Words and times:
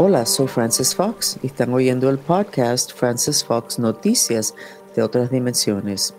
Hola, 0.00 0.26
soy 0.26 0.46
Francis 0.46 0.94
Fox 0.94 1.40
y 1.42 1.48
están 1.48 1.74
oyendo 1.74 2.08
el 2.08 2.18
podcast 2.18 2.92
Francis 2.92 3.44
Fox 3.44 3.80
Noticias 3.80 4.54
de 4.94 5.02
otras 5.02 5.28
dimensiones. 5.28 6.14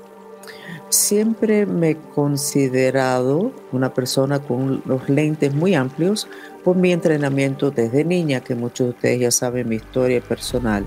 Siempre 0.90 1.66
me 1.66 1.92
he 1.92 1.96
considerado 2.14 3.54
una 3.72 3.94
persona 3.94 4.40
con 4.40 4.82
los 4.84 5.08
lentes 5.08 5.54
muy 5.54 5.76
amplios 5.76 6.28
por 6.66 6.76
mi 6.76 6.92
entrenamiento 6.92 7.72
desde 7.72 8.04
niña, 8.04 8.42
que 8.42 8.54
muchos 8.54 8.88
de 8.88 8.92
ustedes 8.92 9.20
ya 9.22 9.32
saben 9.32 9.70
mi 9.70 9.78
historia 9.78 10.20
personal. 10.20 10.86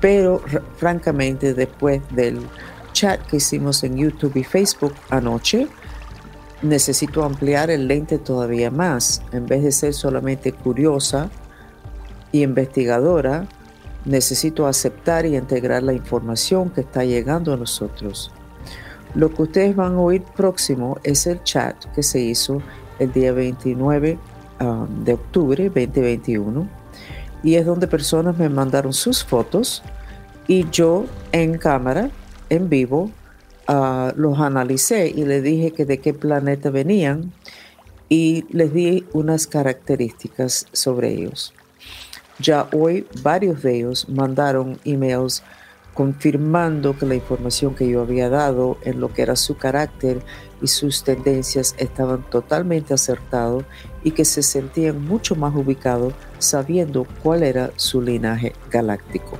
Pero 0.00 0.40
francamente, 0.76 1.54
después 1.54 2.02
del 2.14 2.38
chat 2.92 3.20
que 3.26 3.38
hicimos 3.38 3.82
en 3.82 3.96
YouTube 3.96 4.36
y 4.36 4.44
Facebook 4.44 4.94
anoche, 5.10 5.66
necesito 6.62 7.24
ampliar 7.24 7.68
el 7.68 7.88
lente 7.88 8.16
todavía 8.16 8.70
más. 8.70 9.22
En 9.32 9.44
vez 9.46 9.64
de 9.64 9.72
ser 9.72 9.92
solamente 9.92 10.52
curiosa, 10.52 11.32
y 12.32 12.42
investigadora, 12.42 13.46
necesito 14.04 14.66
aceptar 14.66 15.26
y 15.26 15.36
integrar 15.36 15.82
la 15.82 15.92
información 15.92 16.70
que 16.70 16.80
está 16.82 17.04
llegando 17.04 17.52
a 17.52 17.56
nosotros. 17.56 18.30
Lo 19.14 19.32
que 19.32 19.42
ustedes 19.42 19.76
van 19.76 19.94
a 19.94 20.00
oír 20.00 20.22
próximo 20.36 20.98
es 21.02 21.26
el 21.26 21.42
chat 21.42 21.76
que 21.94 22.02
se 22.02 22.20
hizo 22.20 22.62
el 22.98 23.12
día 23.12 23.32
29 23.32 24.18
um, 24.60 25.04
de 25.04 25.14
octubre 25.14 25.64
2021 25.64 26.68
y 27.42 27.54
es 27.54 27.64
donde 27.64 27.86
personas 27.86 28.36
me 28.36 28.48
mandaron 28.48 28.92
sus 28.92 29.24
fotos 29.24 29.82
y 30.46 30.68
yo 30.70 31.06
en 31.32 31.58
cámara, 31.58 32.10
en 32.48 32.68
vivo, 32.68 33.10
uh, 33.68 34.10
los 34.16 34.38
analicé 34.38 35.08
y 35.08 35.24
les 35.24 35.42
dije 35.42 35.72
que 35.72 35.84
de 35.84 35.98
qué 35.98 36.12
planeta 36.14 36.70
venían 36.70 37.32
y 38.08 38.44
les 38.50 38.72
di 38.72 39.06
unas 39.12 39.46
características 39.46 40.66
sobre 40.72 41.12
ellos. 41.12 41.54
Ya 42.40 42.68
hoy 42.72 43.06
varios 43.22 43.62
de 43.62 43.78
ellos 43.78 44.08
mandaron 44.08 44.78
emails 44.84 45.42
confirmando 45.92 46.96
que 46.96 47.06
la 47.06 47.16
información 47.16 47.74
que 47.74 47.88
yo 47.88 48.02
había 48.02 48.28
dado 48.28 48.78
en 48.82 49.00
lo 49.00 49.12
que 49.12 49.22
era 49.22 49.34
su 49.34 49.56
carácter 49.56 50.22
y 50.62 50.68
sus 50.68 51.02
tendencias 51.02 51.74
estaban 51.78 52.22
totalmente 52.30 52.94
acertados 52.94 53.64
y 54.04 54.12
que 54.12 54.24
se 54.24 54.44
sentían 54.44 55.04
mucho 55.04 55.34
más 55.34 55.56
ubicados 55.56 56.14
sabiendo 56.38 57.04
cuál 57.24 57.42
era 57.42 57.72
su 57.74 58.00
linaje 58.00 58.52
galáctico. 58.70 59.38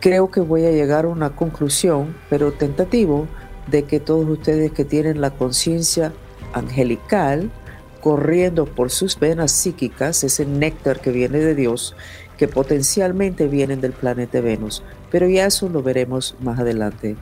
Creo 0.00 0.32
que 0.32 0.40
voy 0.40 0.64
a 0.64 0.72
llegar 0.72 1.04
a 1.04 1.08
una 1.08 1.36
conclusión, 1.36 2.16
pero 2.28 2.50
tentativo, 2.50 3.28
de 3.68 3.84
que 3.84 4.00
todos 4.00 4.28
ustedes 4.28 4.72
que 4.72 4.84
tienen 4.84 5.20
la 5.20 5.30
conciencia 5.30 6.12
angelical 6.54 7.52
corriendo 8.00 8.66
por 8.66 8.90
sus 8.90 9.18
venas 9.18 9.52
psíquicas, 9.52 10.24
ese 10.24 10.46
néctar 10.46 11.00
que 11.00 11.10
viene 11.10 11.38
de 11.38 11.54
Dios, 11.54 11.94
que 12.38 12.48
potencialmente 12.48 13.46
vienen 13.46 13.80
del 13.80 13.92
planeta 13.92 14.40
Venus. 14.40 14.82
Pero 15.10 15.28
ya 15.28 15.46
eso 15.46 15.68
lo 15.68 15.82
veremos 15.82 16.34
más 16.40 16.58
adelante. 16.58 17.16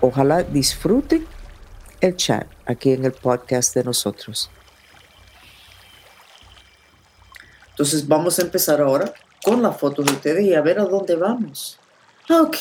Ojalá 0.00 0.42
disfruten 0.42 1.26
el 2.00 2.16
chat 2.16 2.46
aquí 2.64 2.92
en 2.92 3.04
el 3.04 3.12
podcast 3.12 3.74
de 3.74 3.84
nosotros. 3.84 4.50
Entonces 7.70 8.06
vamos 8.06 8.38
a 8.38 8.42
empezar 8.42 8.80
ahora 8.80 9.12
con 9.42 9.62
la 9.62 9.72
foto 9.72 10.02
de 10.02 10.12
ustedes 10.12 10.44
y 10.44 10.54
a 10.54 10.60
ver 10.60 10.78
a 10.78 10.84
dónde 10.84 11.16
vamos. 11.16 11.78
Ok, 12.28 12.56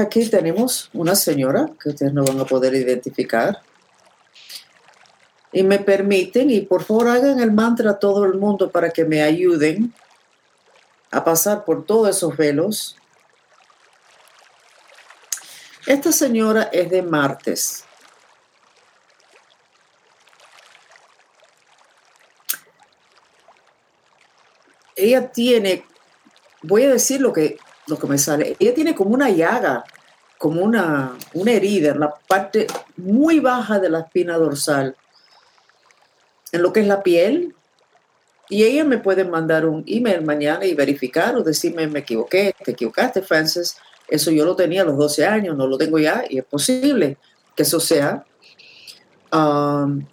aquí 0.00 0.28
tenemos 0.28 0.90
una 0.92 1.14
señora 1.14 1.70
que 1.80 1.90
ustedes 1.90 2.12
no 2.12 2.24
van 2.24 2.40
a 2.40 2.44
poder 2.44 2.74
identificar 2.74 3.60
y 5.52 5.62
me 5.62 5.78
permiten, 5.78 6.50
y 6.50 6.62
por 6.62 6.82
favor 6.82 7.08
hagan 7.08 7.38
el 7.38 7.52
mantra 7.52 7.90
a 7.90 7.98
todo 7.98 8.24
el 8.24 8.34
mundo 8.34 8.70
para 8.70 8.90
que 8.90 9.04
me 9.04 9.22
ayuden 9.22 9.92
a 11.10 11.22
pasar 11.22 11.64
por 11.64 11.84
todos 11.84 12.16
esos 12.16 12.34
velos. 12.36 12.96
Esta 15.86 16.10
señora 16.10 16.70
es 16.72 16.90
de 16.90 17.02
martes. 17.02 17.84
Ella 24.96 25.30
tiene, 25.30 25.84
voy 26.62 26.84
a 26.84 26.90
decir 26.90 27.20
lo 27.20 27.32
que, 27.32 27.58
lo 27.88 27.98
que 27.98 28.06
me 28.06 28.16
sale, 28.16 28.56
ella 28.58 28.72
tiene 28.72 28.94
como 28.94 29.10
una 29.10 29.28
llaga, 29.28 29.84
como 30.38 30.62
una, 30.62 31.16
una 31.34 31.52
herida 31.52 31.90
en 31.90 32.00
la 32.00 32.14
parte 32.14 32.66
muy 32.96 33.40
baja 33.40 33.78
de 33.78 33.90
la 33.90 34.00
espina 34.00 34.36
dorsal 34.38 34.96
en 36.52 36.62
lo 36.62 36.72
que 36.72 36.80
es 36.80 36.86
la 36.86 37.02
piel. 37.02 37.54
Y 38.48 38.64
ella 38.64 38.84
me 38.84 38.98
puede 38.98 39.24
mandar 39.24 39.66
un 39.66 39.82
email 39.86 40.22
mañana 40.22 40.66
y 40.66 40.74
verificar 40.74 41.34
o 41.36 41.42
decirme, 41.42 41.86
me 41.86 42.00
equivoqué, 42.00 42.54
te 42.62 42.72
equivocaste, 42.72 43.22
Francis. 43.22 43.76
Eso 44.08 44.30
yo 44.30 44.44
lo 44.44 44.54
tenía 44.54 44.82
a 44.82 44.84
los 44.84 44.98
12 44.98 45.24
años, 45.24 45.56
no 45.56 45.66
lo 45.66 45.78
tengo 45.78 45.98
ya 45.98 46.24
y 46.28 46.38
es 46.38 46.44
posible 46.44 47.16
que 47.56 47.62
eso 47.62 47.80
sea. 47.80 48.24
Um, 49.32 50.04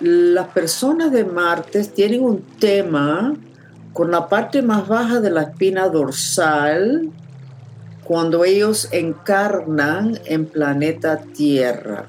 las 0.00 0.48
personas 0.48 1.12
de 1.12 1.24
Martes 1.24 1.94
tienen 1.94 2.22
un 2.22 2.42
tema 2.58 3.34
con 3.92 4.10
la 4.10 4.28
parte 4.28 4.60
más 4.62 4.88
baja 4.88 5.20
de 5.20 5.30
la 5.30 5.42
espina 5.42 5.88
dorsal 5.88 7.12
cuando 8.04 8.44
ellos 8.44 8.88
encarnan 8.92 10.20
en 10.26 10.46
planeta 10.46 11.18
Tierra. 11.18 12.06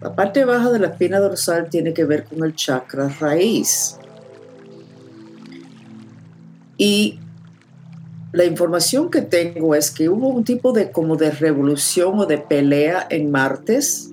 La 0.00 0.14
parte 0.14 0.44
baja 0.44 0.70
de 0.70 0.78
la 0.78 0.88
espina 0.88 1.18
dorsal 1.18 1.68
tiene 1.68 1.92
que 1.92 2.04
ver 2.04 2.24
con 2.24 2.42
el 2.44 2.54
chakra 2.54 3.08
raíz. 3.20 3.98
Y 6.76 7.18
la 8.32 8.44
información 8.44 9.10
que 9.10 9.22
tengo 9.22 9.74
es 9.74 9.90
que 9.90 10.08
hubo 10.08 10.28
un 10.28 10.44
tipo 10.44 10.72
de 10.72 10.90
como 10.90 11.16
de 11.16 11.30
revolución 11.30 12.18
o 12.18 12.26
de 12.26 12.38
pelea 12.38 13.06
en 13.10 13.30
Martes 13.30 14.10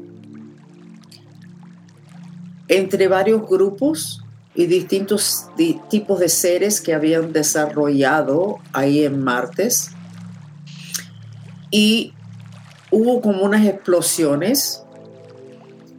entre 2.68 3.08
varios 3.08 3.48
grupos 3.48 4.24
y 4.54 4.66
distintos 4.68 5.48
tipos 5.90 6.20
de 6.20 6.30
seres 6.30 6.82
que 6.82 6.94
habían 6.94 7.34
desarrollado 7.34 8.58
ahí 8.74 9.06
en 9.06 9.24
Martes 9.24 9.92
y 11.72 12.14
hubo 12.92 13.22
como 13.22 13.44
unas 13.44 13.66
explosiones 13.66 14.84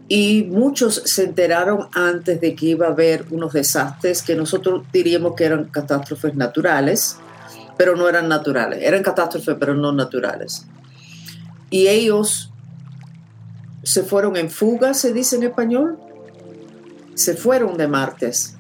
y 0.09 0.43
muchos 0.51 1.03
se 1.05 1.23
enteraron 1.23 1.87
antes 1.93 2.41
de 2.41 2.57
que 2.57 2.67
iba 2.67 2.89
a 2.89 2.91
haber 2.91 3.27
unos 3.31 3.53
desastres 3.53 4.23
que 4.23 4.35
nosotros 4.35 4.83
diríamos 4.93 5.37
que 5.37 5.45
eran 5.45 5.67
catástrofes 5.67 6.35
naturales, 6.35 7.17
pero 7.77 7.95
no 7.95 8.09
eran 8.09 8.29
naturales, 8.29 8.81
eran 8.83 9.05
catástrofes 9.05 9.57
pero 9.59 9.75
no 9.75 9.93
naturales. 9.93 10.67
Y 11.71 11.87
ellos 11.87 12.53
se 13.85 14.03
fueron 14.03 14.37
en 14.37 14.51
fuga, 14.51 14.95
se 14.95 15.13
dice 15.13 15.37
en 15.37 15.45
español, 15.45 15.97
se 17.15 17.35
fueron 17.35 17.77
de 17.77 17.87
Martes 17.87 18.57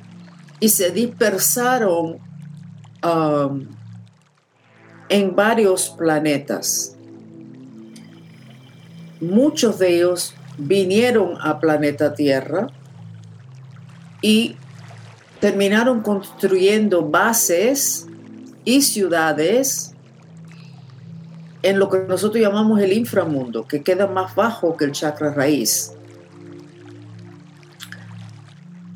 y 0.61 0.69
se 0.69 0.91
dispersaron 0.91 2.19
um, 3.03 3.67
en 5.09 5.35
varios 5.35 5.91
planetas 5.99 6.97
muchos 9.21 9.79
de 9.79 9.97
ellos 9.97 10.35
vinieron 10.59 11.37
a 11.41 11.59
planeta 11.61 12.15
Tierra 12.15 12.69
y 14.23 14.57
terminaron 15.41 16.03
construyendo 16.03 17.09
bases 17.09 18.07
y 18.65 18.83
ciudades 18.83 19.95
en 21.63 21.79
lo 21.79 21.89
que 21.89 21.99
nosotros 21.99 22.43
llamamos 22.43 22.81
el 22.81 22.93
inframundo, 22.93 23.67
que 23.67 23.83
queda 23.83 24.07
más 24.07 24.35
bajo 24.35 24.77
que 24.77 24.87
el 24.87 24.93
chakra 24.93 25.33
raíz. 25.33 25.93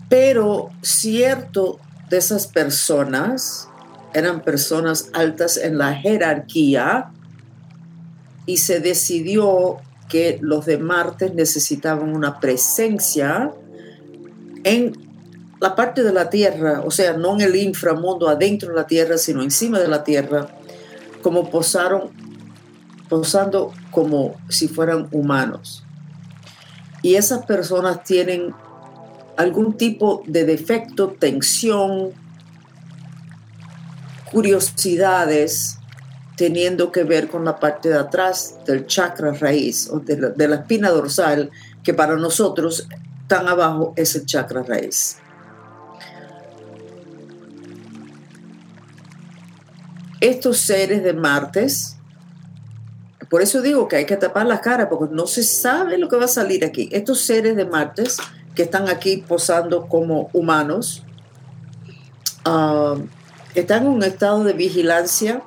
Pero 0.09 0.71
cierto 0.83 1.79
de 2.09 2.19
esas 2.19 2.47
personas 2.47 3.69
eran 4.13 4.43
personas 4.43 5.11
altas 5.13 5.57
en 5.57 5.77
la 5.77 5.95
jerarquía 5.95 7.11
y 8.47 8.59
se 8.59 8.81
decidió 8.81 9.79
que 10.09 10.39
los 10.41 10.67
de 10.67 10.79
Marte 10.79 11.31
necesitaban 11.31 12.15
una 12.15 12.41
presencia 12.41 13.53
en 14.65 14.93
la 15.61 15.75
parte 15.75 16.03
de 16.03 16.13
la 16.13 16.31
Tierra, 16.31 16.83
o 16.85 16.91
sea, 16.91 17.15
no 17.15 17.35
en 17.35 17.43
el 17.43 17.57
inframundo 17.57 18.29
adentro 18.29 18.71
de 18.71 18.77
la 18.77 18.87
Tierra, 18.87 19.19
sino 19.19 19.43
encima 19.43 19.79
de 19.79 19.89
la 19.89 20.05
Tierra, 20.05 20.49
como 21.23 21.49
posaron, 21.51 22.11
posando 23.09 23.73
como 23.91 24.35
si 24.49 24.69
fueran 24.69 25.09
humanos. 25.13 25.85
Y 27.03 27.15
esas 27.15 27.45
personas 27.47 28.03
tienen 28.05 28.55
algún 29.37 29.77
tipo 29.77 30.23
de 30.27 30.45
defecto, 30.45 31.17
tensión, 31.19 32.13
curiosidades 34.31 35.79
teniendo 36.37 36.91
que 36.91 37.05
ver 37.05 37.29
con 37.29 37.45
la 37.45 37.59
parte 37.59 37.89
de 37.89 37.99
atrás 37.99 38.57
del 38.67 38.87
chakra 38.87 39.33
raíz 39.33 39.89
o 39.91 40.01
de 40.01 40.49
la, 40.49 40.57
espina 40.57 40.91
dorsal, 40.91 41.51
que 41.83 41.95
para 41.95 42.17
nosotros 42.17 42.89
tan 43.29 43.47
abajo 43.47 43.93
es 43.97 44.15
el 44.17 44.27
chakra 44.27 44.63
raíz. 44.63 45.19
Estos 50.21 50.59
seres 50.59 51.05
de 51.05 51.13
martes, 51.13 51.97
por 53.29 53.43
eso 53.43 53.61
digo 53.61 53.87
que 53.87 53.97
hay 53.97 54.07
que 54.07 54.17
tapar 54.17 54.47
la 54.47 54.61
cara, 54.61 54.89
porque 54.89 55.15
no 55.15 55.27
se 55.27 55.43
sabe 55.43 55.99
lo 55.99 56.09
que 56.09 56.17
va 56.17 56.25
a 56.25 56.29
salir 56.29 56.65
aquí. 56.65 56.89
Estos 56.93 57.21
seres 57.21 57.57
de 57.57 57.67
martes 57.67 58.17
que 58.55 58.63
están 58.63 58.89
aquí 58.89 59.19
posando 59.19 59.87
como 59.87 60.31
humanos, 60.33 61.05
ah, 62.45 62.97
están 63.55 63.83
en 63.83 63.89
un 63.89 64.03
estado 64.03 64.43
de 64.45 64.55
vigilancia 64.55 65.43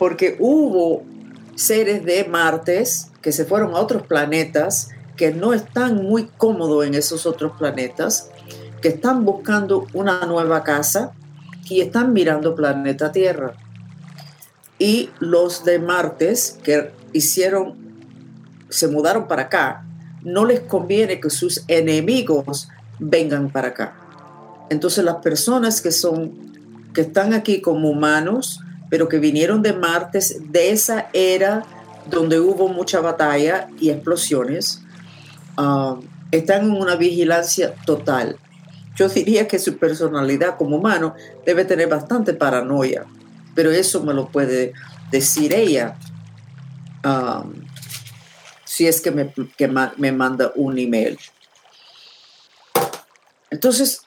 porque 0.00 0.36
hubo 0.38 1.02
seres 1.56 2.06
de 2.06 2.24
martes 2.24 3.10
que 3.20 3.32
se 3.32 3.44
fueron 3.44 3.74
a 3.74 3.80
otros 3.80 4.06
planetas 4.06 4.88
que 5.14 5.30
no 5.30 5.52
están 5.52 5.96
muy 5.96 6.24
cómodos 6.38 6.86
en 6.86 6.94
esos 6.94 7.26
otros 7.26 7.52
planetas, 7.58 8.30
que 8.80 8.88
están 8.88 9.26
buscando 9.26 9.86
una 9.92 10.24
nueva 10.24 10.64
casa 10.64 11.12
y 11.68 11.82
están 11.82 12.14
mirando 12.14 12.54
planeta 12.54 13.12
Tierra. 13.12 13.52
Y 14.78 15.10
los 15.18 15.66
de 15.66 15.78
Martes 15.78 16.58
que 16.62 16.92
hicieron, 17.12 17.74
se 18.70 18.88
mudaron 18.88 19.28
para 19.28 19.42
acá, 19.42 19.84
no 20.22 20.46
les 20.46 20.60
conviene 20.60 21.20
que 21.20 21.28
sus 21.28 21.62
enemigos 21.68 22.70
vengan 22.98 23.50
para 23.50 23.68
acá. 23.68 23.96
Entonces 24.70 25.04
las 25.04 25.16
personas 25.16 25.82
que 25.82 25.92
son, 25.92 26.32
que 26.94 27.02
están 27.02 27.34
aquí 27.34 27.60
como 27.60 27.90
humanos, 27.90 28.62
pero 28.90 29.08
que 29.08 29.18
vinieron 29.18 29.62
de 29.62 29.72
Martes, 29.72 30.36
de 30.52 30.70
esa 30.70 31.08
era 31.14 31.62
donde 32.06 32.38
hubo 32.38 32.68
mucha 32.68 33.00
batalla 33.00 33.68
y 33.78 33.90
explosiones, 33.90 34.82
Um, 35.60 36.08
están 36.30 36.64
en 36.64 36.70
una 36.70 36.96
vigilancia 36.96 37.74
total. 37.84 38.38
Yo 38.96 39.08
diría 39.08 39.48
que 39.48 39.58
su 39.58 39.76
personalidad 39.78 40.56
como 40.56 40.76
humano 40.76 41.14
debe 41.44 41.64
tener 41.64 41.88
bastante 41.88 42.32
paranoia, 42.34 43.04
pero 43.54 43.70
eso 43.70 44.02
me 44.02 44.14
lo 44.14 44.28
puede 44.28 44.72
decir 45.10 45.52
ella 45.52 45.98
um, 47.04 47.52
si 48.64 48.86
es 48.86 49.00
que 49.00 49.10
me, 49.10 49.32
que 49.56 49.68
me 49.68 50.12
manda 50.12 50.52
un 50.54 50.78
email. 50.78 51.18
Entonces, 53.50 54.02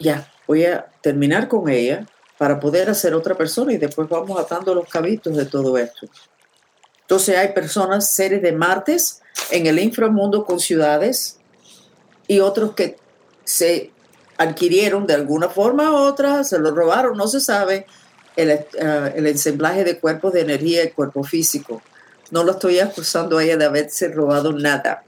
ya, 0.00 0.30
voy 0.46 0.64
a 0.64 0.86
terminar 1.00 1.48
con 1.48 1.68
ella 1.68 2.06
para 2.38 2.58
poder 2.58 2.88
hacer 2.88 3.12
otra 3.14 3.34
persona 3.34 3.72
y 3.72 3.78
después 3.78 4.08
vamos 4.08 4.38
atando 4.38 4.74
los 4.74 4.88
cabitos 4.88 5.36
de 5.36 5.44
todo 5.44 5.76
esto. 5.76 6.06
Entonces 7.00 7.36
hay 7.36 7.52
personas, 7.52 8.12
seres 8.12 8.40
de 8.40 8.52
martes, 8.52 9.20
en 9.50 9.66
el 9.66 9.78
inframundo 9.78 10.44
con 10.44 10.60
ciudades 10.60 11.38
y 12.26 12.40
otros 12.40 12.74
que 12.74 12.96
se 13.44 13.90
adquirieron 14.36 15.06
de 15.06 15.14
alguna 15.14 15.48
forma 15.48 15.90
u 15.90 15.96
otra, 15.96 16.44
se 16.44 16.58
lo 16.58 16.70
robaron, 16.70 17.16
no 17.16 17.26
se 17.26 17.40
sabe, 17.40 17.86
el, 18.36 18.50
uh, 18.50 19.16
el 19.16 19.26
ensamblaje 19.26 19.82
de 19.82 19.98
cuerpos 19.98 20.32
de 20.32 20.42
energía 20.42 20.84
y 20.84 20.90
cuerpo 20.90 21.24
físico. 21.24 21.82
No 22.30 22.44
lo 22.44 22.52
estoy 22.52 22.78
acusando 22.78 23.38
a 23.38 23.42
ella 23.42 23.56
de 23.56 23.64
haberse 23.64 24.08
robado 24.08 24.52
nada. 24.52 25.02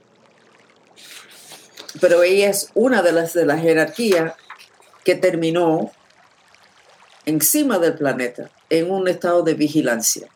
Pero 2.01 2.23
ella 2.23 2.49
es 2.49 2.71
una 2.75 3.03
de 3.03 3.13
las 3.13 3.35
de 3.35 3.47
la 3.47 3.59
jerarquía 3.59 4.35
que 5.05 5.15
terminó 5.15 5.93
encima 7.25 7.79
del 7.79 7.95
planeta 7.95 8.51
en 8.69 8.91
un 8.91 9.09
estado 9.09 9.43
de 9.43 9.55
vigilancia. 9.55 10.29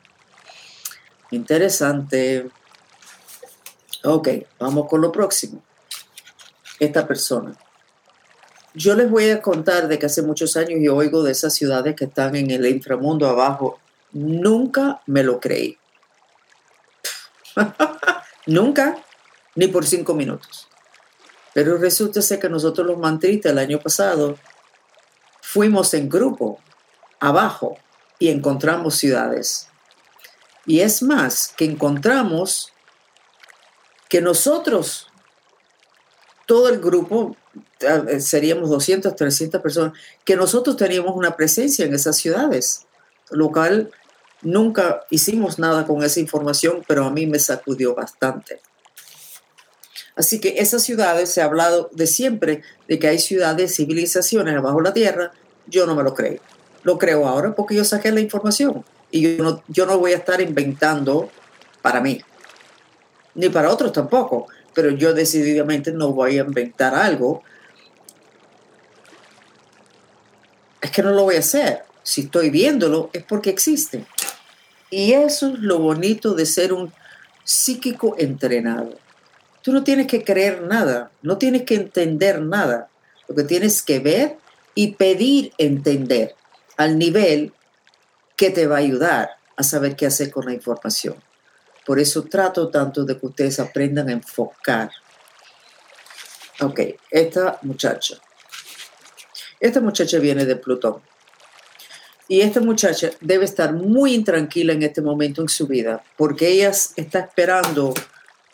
Interesante. 1.30 2.48
Ok, 4.04 4.28
vamos 4.58 4.88
con 4.88 5.00
lo 5.00 5.10
próximo. 5.10 5.62
Esta 6.78 7.06
persona. 7.06 7.56
Yo 8.74 8.94
les 8.94 9.08
voy 9.08 9.30
a 9.30 9.40
contar 9.40 9.86
de 9.86 9.98
que 9.98 10.06
hace 10.06 10.22
muchos 10.22 10.56
años 10.56 10.80
yo 10.82 10.96
oigo 10.96 11.22
de 11.22 11.32
esas 11.32 11.54
ciudades 11.54 11.94
que 11.94 12.06
están 12.06 12.34
en 12.34 12.50
el 12.50 12.66
inframundo 12.66 13.28
abajo. 13.28 13.78
Nunca 14.12 15.00
me 15.06 15.22
lo 15.22 15.40
creí. 15.40 15.78
Nunca, 18.46 18.98
ni 19.54 19.68
por 19.68 19.86
cinco 19.86 20.14
minutos. 20.14 20.68
Pero 21.54 21.78
resulta 21.78 22.20
ser 22.20 22.40
que 22.40 22.48
nosotros 22.48 22.84
los 22.84 22.98
mantristas 22.98 23.52
el 23.52 23.58
año 23.58 23.78
pasado 23.78 24.36
fuimos 25.40 25.94
en 25.94 26.08
grupo 26.08 26.58
abajo 27.20 27.76
y 28.18 28.28
encontramos 28.28 28.96
ciudades. 28.96 29.68
Y 30.66 30.80
es 30.80 31.02
más, 31.02 31.52
que 31.56 31.64
encontramos 31.64 32.72
que 34.08 34.20
nosotros, 34.20 35.08
todo 36.46 36.68
el 36.68 36.78
grupo, 36.78 37.36
eh, 37.80 38.20
seríamos 38.20 38.70
200, 38.70 39.14
300 39.14 39.60
personas, 39.60 39.98
que 40.24 40.36
nosotros 40.36 40.76
teníamos 40.76 41.14
una 41.16 41.36
presencia 41.36 41.84
en 41.84 41.94
esas 41.94 42.16
ciudades, 42.16 42.86
lo 43.30 43.50
cual 43.50 43.90
nunca 44.42 45.04
hicimos 45.10 45.58
nada 45.58 45.86
con 45.86 46.02
esa 46.02 46.20
información, 46.20 46.84
pero 46.86 47.04
a 47.04 47.10
mí 47.10 47.26
me 47.26 47.38
sacudió 47.38 47.94
bastante. 47.94 48.60
Así 50.16 50.40
que 50.40 50.54
esas 50.58 50.82
ciudades, 50.82 51.30
se 51.30 51.42
ha 51.42 51.46
hablado 51.46 51.90
de 51.92 52.06
siempre 52.06 52.62
de 52.86 52.98
que 52.98 53.08
hay 53.08 53.18
ciudades, 53.18 53.74
civilizaciones 53.74 54.54
abajo 54.54 54.80
la 54.80 54.94
tierra, 54.94 55.32
yo 55.66 55.86
no 55.86 55.94
me 55.94 56.04
lo 56.04 56.14
creo. 56.14 56.40
Lo 56.84 56.98
creo 56.98 57.26
ahora 57.26 57.54
porque 57.54 57.74
yo 57.74 57.84
saqué 57.84 58.12
la 58.12 58.20
información 58.20 58.84
y 59.10 59.36
yo 59.36 59.42
no, 59.42 59.62
yo 59.68 59.84
no 59.86 59.98
voy 59.98 60.12
a 60.12 60.16
estar 60.16 60.40
inventando 60.40 61.28
para 61.82 62.00
mí 62.00 62.20
ni 63.34 63.48
para 63.48 63.70
otros 63.70 63.92
tampoco, 63.92 64.46
pero 64.72 64.90
yo 64.90 65.12
decididamente 65.12 65.92
no 65.92 66.12
voy 66.12 66.38
a 66.38 66.42
inventar 66.42 66.94
algo. 66.94 67.42
Es 70.80 70.90
que 70.90 71.02
no 71.02 71.10
lo 71.12 71.24
voy 71.24 71.36
a 71.36 71.40
hacer. 71.40 71.82
Si 72.02 72.22
estoy 72.22 72.50
viéndolo 72.50 73.10
es 73.12 73.24
porque 73.24 73.50
existe. 73.50 74.04
Y 74.90 75.12
eso 75.12 75.48
es 75.48 75.58
lo 75.58 75.78
bonito 75.78 76.34
de 76.34 76.46
ser 76.46 76.72
un 76.72 76.92
psíquico 77.42 78.14
entrenado. 78.18 78.96
Tú 79.62 79.72
no 79.72 79.82
tienes 79.82 80.06
que 80.06 80.22
creer 80.22 80.62
nada, 80.62 81.10
no 81.22 81.38
tienes 81.38 81.62
que 81.62 81.74
entender 81.74 82.40
nada. 82.40 82.88
Lo 83.28 83.34
que 83.34 83.44
tienes 83.44 83.82
que 83.82 83.98
ver 83.98 84.36
y 84.74 84.92
pedir 84.92 85.52
entender 85.56 86.34
al 86.76 86.98
nivel 86.98 87.52
que 88.36 88.50
te 88.50 88.66
va 88.66 88.76
a 88.76 88.80
ayudar 88.80 89.30
a 89.56 89.62
saber 89.62 89.96
qué 89.96 90.06
hacer 90.06 90.30
con 90.30 90.46
la 90.46 90.52
información. 90.52 91.16
Por 91.84 92.00
eso 92.00 92.24
trato 92.24 92.68
tanto 92.68 93.04
de 93.04 93.18
que 93.18 93.26
ustedes 93.26 93.60
aprendan 93.60 94.08
a 94.08 94.12
enfocar. 94.12 94.90
Ok, 96.60 96.80
esta 97.10 97.58
muchacha. 97.62 98.16
Esta 99.60 99.80
muchacha 99.80 100.18
viene 100.18 100.44
de 100.44 100.56
Plutón. 100.56 101.02
Y 102.26 102.40
esta 102.40 102.60
muchacha 102.60 103.10
debe 103.20 103.44
estar 103.44 103.74
muy 103.74 104.14
intranquila 104.14 104.72
en 104.72 104.82
este 104.82 105.02
momento 105.02 105.42
en 105.42 105.48
su 105.48 105.66
vida, 105.66 106.02
porque 106.16 106.48
ella 106.48 106.70
está 106.96 107.20
esperando 107.20 107.92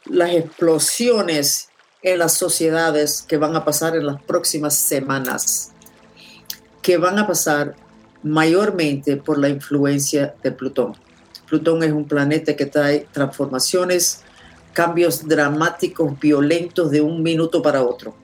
las 0.07 0.33
explosiones 0.33 1.69
en 2.03 2.19
las 2.19 2.35
sociedades 2.35 3.23
que 3.23 3.37
van 3.37 3.55
a 3.55 3.65
pasar 3.65 3.95
en 3.95 4.07
las 4.07 4.21
próximas 4.23 4.77
semanas, 4.77 5.71
que 6.83 6.97
van 6.97 7.19
a 7.19 7.27
pasar 7.29 7.77
mayormente 8.23 9.17
por 9.17 9.39
la 9.39 9.49
influencia 9.49 10.35
de 10.43 10.53
Plutón. 10.53 10.95
Plutón 11.49 11.83
es 11.83 11.93
un 11.93 12.07
planeta 12.07 12.55
que 12.55 12.67
trae 12.67 13.07
transformaciones, 13.13 14.23
cambios 14.73 15.27
dramáticos, 15.27 16.19
violentos 16.21 16.91
de 16.91 17.01
un 17.01 17.23
minuto 17.23 17.61
para 17.61 17.83
otro. 17.83 18.15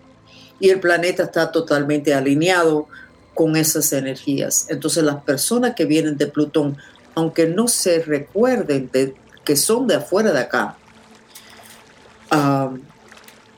Y 0.60 0.70
el 0.70 0.80
planeta 0.80 1.24
está 1.24 1.50
totalmente 1.50 2.14
alineado 2.14 2.88
con 3.34 3.56
esas 3.56 3.92
energías. 3.92 4.66
Entonces 4.70 5.04
las 5.04 5.22
personas 5.22 5.74
que 5.74 5.84
vienen 5.84 6.16
de 6.16 6.26
Plutón, 6.26 6.76
aunque 7.14 7.46
no 7.46 7.68
se 7.68 8.00
recuerden 8.00 8.88
de 8.92 9.14
que 9.44 9.56
son 9.56 9.86
de 9.86 9.96
afuera 9.96 10.32
de 10.32 10.40
acá, 10.40 10.76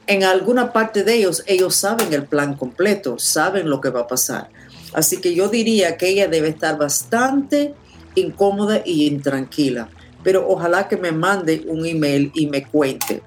en 0.06 0.24
alguna 0.24 0.72
parte 0.72 1.04
de 1.04 1.14
ellos, 1.14 1.42
ellos 1.46 1.74
saben 1.74 2.12
el 2.12 2.24
plan 2.24 2.54
completo, 2.54 3.18
saben 3.18 3.68
lo 3.68 3.80
que 3.80 3.90
va 3.90 4.00
a 4.00 4.06
pasar. 4.06 4.48
Así 4.94 5.18
que 5.18 5.34
yo 5.34 5.48
diría 5.48 5.96
que 5.96 6.08
ella 6.08 6.28
debe 6.28 6.48
estar 6.48 6.78
bastante 6.78 7.74
incómoda 8.14 8.82
y 8.84 9.06
intranquila. 9.06 9.88
Pero 10.22 10.48
ojalá 10.48 10.88
que 10.88 10.96
me 10.96 11.12
mande 11.12 11.64
un 11.66 11.86
email 11.86 12.32
y 12.34 12.46
me 12.46 12.66
cuente. 12.66 13.22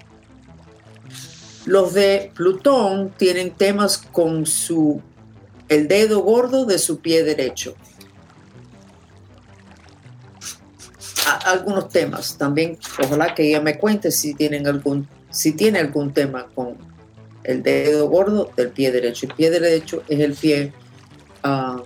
Los 1.66 1.94
de 1.94 2.32
Plutón 2.34 3.14
tienen 3.18 3.52
temas 3.52 3.98
con 3.98 4.46
su 4.46 5.02
el 5.70 5.88
dedo 5.88 6.20
gordo 6.22 6.66
de 6.66 6.78
su 6.78 7.00
pie 7.00 7.24
derecho. 7.24 7.76
algunos 11.46 11.90
temas 11.90 12.38
también. 12.38 12.78
Ojalá 13.04 13.34
que 13.34 13.48
ella 13.48 13.62
me 13.62 13.78
cuente 13.78 14.12
si 14.12 14.34
tienen 14.34 14.68
algún 14.68 15.08
si 15.30 15.54
tiene 15.54 15.80
algún 15.80 16.14
tema 16.14 16.48
con 16.54 16.76
el 17.44 17.64
dedo 17.64 18.10
gordo 18.10 18.52
del 18.56 18.70
pie 18.70 18.92
derecho. 18.92 19.28
El 19.28 19.34
pie 19.34 19.50
derecho 19.50 20.04
es 20.08 20.20
el 20.20 20.34
pie 20.34 20.74
ah, 21.44 21.82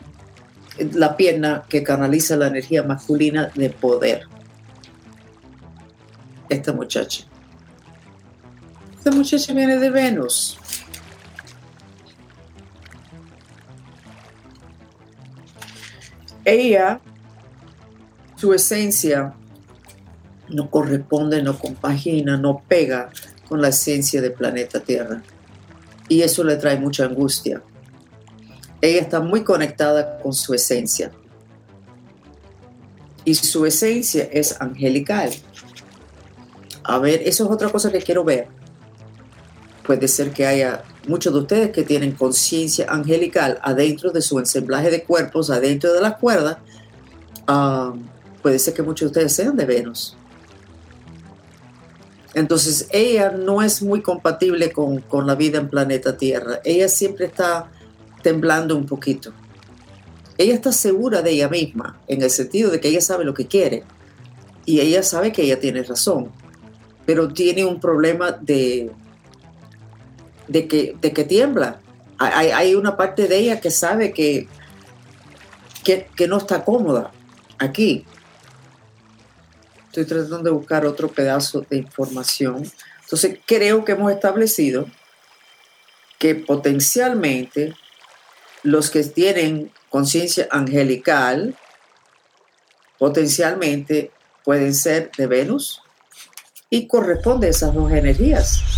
la 0.77 1.15
pierna 1.15 1.63
que 1.69 1.83
canaliza 1.83 2.35
la 2.35 2.47
energía 2.47 2.83
masculina 2.83 3.51
de 3.55 3.69
poder. 3.69 4.27
Esta 6.49 6.73
muchacha. 6.73 7.25
Esta 8.97 9.11
muchacha 9.11 9.53
viene 9.53 9.77
de 9.77 9.89
Venus. 9.89 10.57
Ella, 16.43 16.99
su 18.35 18.53
esencia, 18.53 19.33
no 20.49 20.69
corresponde, 20.69 21.41
no 21.41 21.57
compagina, 21.57 22.37
no 22.37 22.61
pega 22.67 23.09
con 23.47 23.61
la 23.61 23.69
esencia 23.69 24.21
del 24.21 24.33
planeta 24.33 24.79
Tierra. 24.79 25.23
Y 26.07 26.21
eso 26.21 26.43
le 26.43 26.55
trae 26.57 26.77
mucha 26.77 27.05
angustia. 27.05 27.63
Ella 28.85 29.01
está 29.01 29.19
muy 29.19 29.43
conectada 29.43 30.19
con 30.19 30.31
su 30.31 30.53
esencia. 30.53 31.11
Y 33.23 33.33
su 33.33 33.65
esencia 33.65 34.29
es 34.31 34.61
angelical. 34.61 35.31
A 36.83 36.99
ver, 36.99 37.23
eso 37.25 37.45
es 37.45 37.49
otra 37.49 37.69
cosa 37.69 37.91
que 37.91 37.99
quiero 37.99 38.23
ver. 38.23 38.47
Puede 39.87 40.07
ser 40.07 40.29
que 40.31 40.45
haya 40.45 40.83
muchos 41.07 41.33
de 41.33 41.39
ustedes 41.39 41.71
que 41.71 41.81
tienen 41.81 42.11
conciencia 42.11 42.85
angelical 42.87 43.59
adentro 43.63 44.11
de 44.11 44.21
su 44.21 44.37
ensamblaje 44.37 44.91
de 44.91 45.03
cuerpos, 45.03 45.49
adentro 45.49 45.91
de 45.91 46.01
las 46.01 46.17
cuerdas. 46.17 46.57
Ah, 47.47 47.91
puede 48.43 48.59
ser 48.59 48.75
que 48.75 48.83
muchos 48.83 49.11
de 49.11 49.19
ustedes 49.19 49.33
sean 49.35 49.57
de 49.57 49.65
Venus. 49.65 50.15
Entonces, 52.35 52.87
ella 52.91 53.31
no 53.31 53.63
es 53.63 53.81
muy 53.81 54.03
compatible 54.03 54.71
con, 54.71 54.99
con, 55.01 55.25
la 55.25 55.33
vida 55.33 55.57
en 55.57 55.69
planeta 55.69 56.17
Tierra. 56.17 56.59
Ella 56.63 56.87
siempre 56.87 57.25
está 57.25 57.71
temblando 58.25 58.75
un 58.75 58.87
poquito. 58.87 59.31
Ella 60.35 60.55
está 60.55 60.71
segura 60.71 61.21
de 61.21 61.29
ella 61.29 61.47
misma, 61.47 62.01
en 62.07 62.23
el 62.23 62.31
sentido 62.31 62.71
de 62.71 62.79
que 62.79 62.87
ella 62.87 62.99
sabe 62.99 63.23
lo 63.23 63.35
que 63.35 63.45
quiere. 63.45 63.83
Y 64.65 64.79
ella 64.79 65.03
sabe 65.03 65.31
que 65.31 65.43
ella 65.43 65.59
tiene 65.59 65.83
razón. 65.83 66.31
Pero 67.05 67.27
tiene 67.27 67.63
un 67.65 67.79
problema 67.79 68.31
de, 68.31 68.89
de, 70.47 70.67
que, 70.67 70.97
de 70.99 71.13
que 71.13 71.23
tiembla. 71.23 71.79
Hay, 72.17 72.73
una 72.73 72.97
parte 72.97 73.27
de 73.27 73.37
ella 73.37 73.61
que 73.61 73.69
sabe 73.69 74.11
que, 74.11 74.47
que 75.83 76.27
no 76.27 76.37
está 76.37 76.65
cómoda 76.65 77.11
aquí 77.59 78.05
Estoy 79.95 80.05
tratando 80.05 80.49
de 80.49 80.49
buscar 80.49 80.85
otro 80.85 81.07
pedazo 81.07 81.63
de 81.69 81.77
información. 81.77 82.69
Entonces, 83.03 83.39
creo 83.45 83.85
que 83.85 83.93
hemos 83.93 84.11
establecido 84.11 84.87
que 86.19 86.35
potencialmente 86.35 87.73
los 88.65 88.89
que 88.89 89.03
tienen 89.03 89.71
conciencia 89.89 90.47
angelical, 90.49 91.55
potencialmente 92.97 94.11
pueden 94.43 94.73
ser 94.73 95.11
de 95.17 95.27
Venus 95.27 95.81
y 96.69 96.87
corresponde 96.87 97.47
a 97.47 97.51
esas 97.51 97.73
dos 97.73 97.91
energías. 97.91 98.75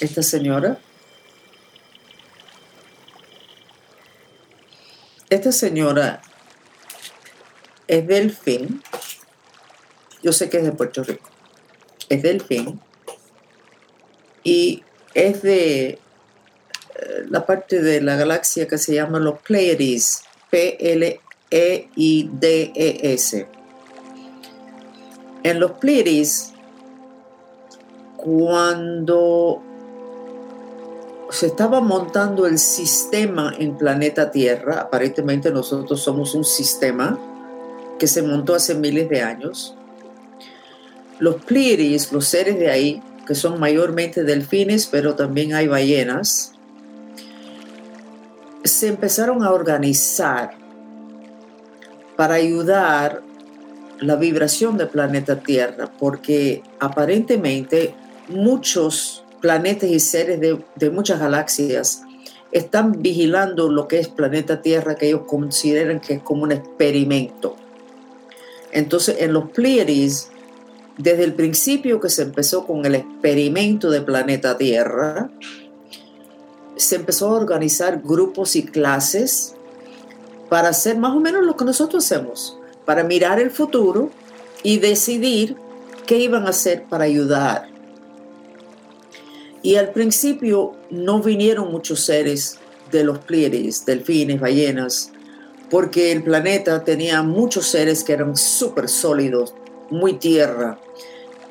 esta 0.00 0.22
señora. 0.22 0.78
Esta 5.28 5.52
señora 5.52 6.22
es 7.90 8.06
delfín. 8.06 8.82
Yo 10.22 10.32
sé 10.32 10.48
que 10.48 10.58
es 10.58 10.64
de 10.64 10.70
Puerto 10.70 11.02
Rico. 11.02 11.28
Es 12.08 12.22
delfín. 12.22 12.80
Y 14.44 14.84
es 15.12 15.42
de 15.42 15.88
eh, 15.88 15.98
la 17.28 17.44
parte 17.44 17.82
de 17.82 18.00
la 18.00 18.14
galaxia 18.14 18.68
que 18.68 18.78
se 18.78 18.94
llama 18.94 19.18
los 19.18 19.40
Pleiades. 19.40 20.22
P-L-E-I-D-E-S. 20.50 21.20
En 25.42 25.58
los 25.58 25.72
Pleiades 25.72 26.52
cuando 28.16 29.62
se 31.30 31.46
estaba 31.46 31.80
montando 31.80 32.46
el 32.46 32.58
sistema 32.58 33.52
en 33.58 33.76
planeta 33.76 34.30
Tierra, 34.30 34.82
aparentemente 34.82 35.50
nosotros 35.50 36.00
somos 36.00 36.34
un 36.34 36.44
sistema 36.44 37.18
que 38.00 38.06
se 38.06 38.22
montó 38.22 38.54
hace 38.54 38.74
miles 38.74 39.10
de 39.10 39.20
años, 39.20 39.76
los 41.18 41.36
Pleiades, 41.44 42.10
los 42.10 42.26
seres 42.26 42.58
de 42.58 42.70
ahí, 42.70 43.02
que 43.26 43.34
son 43.34 43.60
mayormente 43.60 44.24
delfines, 44.24 44.86
pero 44.86 45.14
también 45.14 45.52
hay 45.52 45.68
ballenas, 45.68 46.54
se 48.64 48.88
empezaron 48.88 49.44
a 49.44 49.52
organizar 49.52 50.52
para 52.16 52.34
ayudar 52.34 53.22
la 54.00 54.16
vibración 54.16 54.78
del 54.78 54.88
planeta 54.88 55.40
Tierra, 55.40 55.90
porque 55.98 56.62
aparentemente 56.78 57.94
muchos 58.28 59.24
planetas 59.42 59.90
y 59.90 60.00
seres 60.00 60.40
de, 60.40 60.90
muchas 60.90 61.20
galaxias 61.20 62.02
están 62.50 63.02
vigilando 63.02 63.70
lo 63.70 63.86
que 63.88 63.98
es 63.98 64.08
planeta 64.08 64.62
Tierra, 64.62 64.94
que 64.94 65.08
ellos 65.08 65.22
consideran 65.26 66.00
que 66.00 66.14
es 66.14 66.22
como 66.22 66.44
un 66.44 66.52
experimento. 66.52 67.56
Entonces, 68.72 69.16
en 69.20 69.32
los 69.32 69.50
Pleiades, 69.50 70.30
desde 70.96 71.24
el 71.24 71.34
principio 71.34 72.00
que 72.00 72.08
se 72.08 72.22
empezó 72.22 72.66
con 72.66 72.84
el 72.84 72.94
experimento 72.94 73.90
de 73.90 74.02
planeta 74.02 74.56
Tierra, 74.56 75.30
se 76.76 76.96
empezó 76.96 77.28
a 77.28 77.36
organizar 77.36 78.00
grupos 78.02 78.56
y 78.56 78.64
clases 78.64 79.54
para 80.48 80.68
hacer 80.68 80.96
más 80.96 81.14
o 81.14 81.20
menos 81.20 81.44
lo 81.44 81.56
que 81.56 81.64
nosotros 81.64 82.04
hacemos, 82.04 82.58
para 82.84 83.04
mirar 83.04 83.40
el 83.40 83.50
futuro 83.50 84.10
y 84.62 84.78
decidir 84.78 85.56
qué 86.06 86.18
iban 86.18 86.46
a 86.46 86.50
hacer 86.50 86.84
para 86.88 87.04
ayudar. 87.04 87.68
Y 89.62 89.76
al 89.76 89.90
principio 89.92 90.74
no 90.90 91.20
vinieron 91.22 91.70
muchos 91.70 92.00
seres 92.00 92.58
de 92.90 93.04
los 93.04 93.18
Pleiades, 93.18 93.84
delfines, 93.84 94.40
ballenas, 94.40 95.12
porque 95.70 96.12
el 96.12 96.22
planeta 96.22 96.82
tenía 96.84 97.22
muchos 97.22 97.68
seres 97.68 98.02
que 98.04 98.12
eran 98.12 98.36
súper 98.36 98.88
sólidos, 98.88 99.54
muy 99.88 100.14
tierra, 100.14 100.78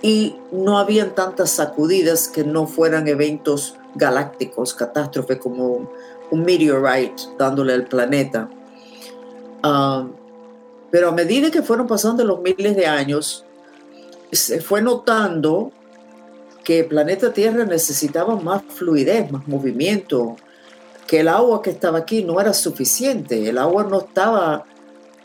y 0.02 0.36
no 0.52 0.78
habían 0.78 1.16
tantas 1.16 1.52
sacudidas 1.52 2.28
que 2.28 2.44
no 2.44 2.68
fueran 2.68 3.08
eventos 3.08 3.76
galácticos, 3.96 4.74
catástrofes 4.74 5.40
como 5.40 5.92
un 6.32 6.44
meteorite 6.44 7.24
dándole 7.38 7.74
al 7.74 7.86
planeta. 7.86 8.50
Ah, 9.64 10.08
pero 10.92 11.10
a 11.10 11.12
medida 11.12 11.52
que 11.52 11.62
fueron 11.62 11.88
pasando 11.88 12.24
los 12.24 12.42
miles 12.42 12.76
de 12.76 12.86
años, 12.86 13.46
se 14.32 14.62
fue 14.62 14.82
notando 14.82 15.72
que 16.64 16.82
el 16.82 16.86
planeta 16.86 17.34
Tierra 17.34 17.66
necesitaba 17.66 18.36
más 18.36 18.64
fluidez, 18.68 19.32
más 19.32 19.48
movimiento, 19.48 20.36
que 21.10 21.22
el 21.22 21.28
agua 21.28 21.64
que 21.64 21.72
estaba 21.72 21.98
aquí 21.98 22.24
no 22.24 22.40
era 22.40 22.54
suficiente, 22.54 23.50
el 23.50 23.58
agua 23.58 23.84
no 23.84 24.02
estaba, 24.02 24.64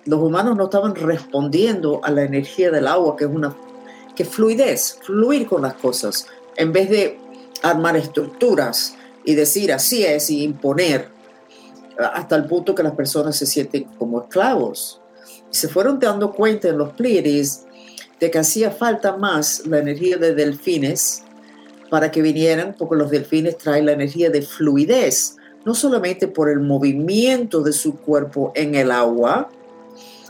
los 0.06 0.18
humanos 0.18 0.56
no 0.56 0.64
estaban 0.64 0.94
respondiendo 0.94 2.00
a 2.02 2.10
la 2.10 2.22
energía 2.22 2.70
del 2.70 2.86
agua, 2.86 3.14
que 3.16 3.24
es 3.24 3.30
una 3.30 3.54
que 4.16 4.24
fluidez, 4.24 4.98
fluir 5.02 5.46
con 5.46 5.60
las 5.60 5.74
cosas, 5.74 6.26
en 6.56 6.72
vez 6.72 6.88
de 6.88 7.18
armar 7.62 7.98
estructuras 7.98 8.96
y 9.26 9.34
decir 9.34 9.74
así 9.74 10.06
es 10.06 10.30
y 10.30 10.42
imponer 10.42 11.10
hasta 11.98 12.34
el 12.36 12.46
punto 12.46 12.74
que 12.74 12.82
las 12.82 12.94
personas 12.94 13.36
se 13.36 13.44
sienten 13.44 13.84
como 13.98 14.22
esclavos. 14.22 15.02
Se 15.50 15.68
fueron 15.68 15.98
dando 15.98 16.32
cuenta 16.32 16.68
en 16.68 16.78
los 16.78 16.94
Pleiades 16.94 17.66
de 18.18 18.30
que 18.30 18.38
hacía 18.38 18.70
falta 18.70 19.18
más 19.18 19.66
la 19.66 19.80
energía 19.80 20.16
de 20.16 20.34
delfines 20.34 21.24
para 21.90 22.10
que 22.10 22.22
vinieran, 22.22 22.74
porque 22.78 22.96
los 22.96 23.10
delfines 23.10 23.58
traen 23.58 23.84
la 23.84 23.92
energía 23.92 24.30
de 24.30 24.40
fluidez, 24.40 25.36
no 25.64 25.75
solamente 25.75 26.28
por 26.28 26.50
el 26.50 26.61
movimiento 26.61 27.62
de 27.62 27.73
su 27.73 27.97
cuerpo 27.97 28.52
en 28.54 28.75
el 28.75 28.90
agua, 28.90 29.49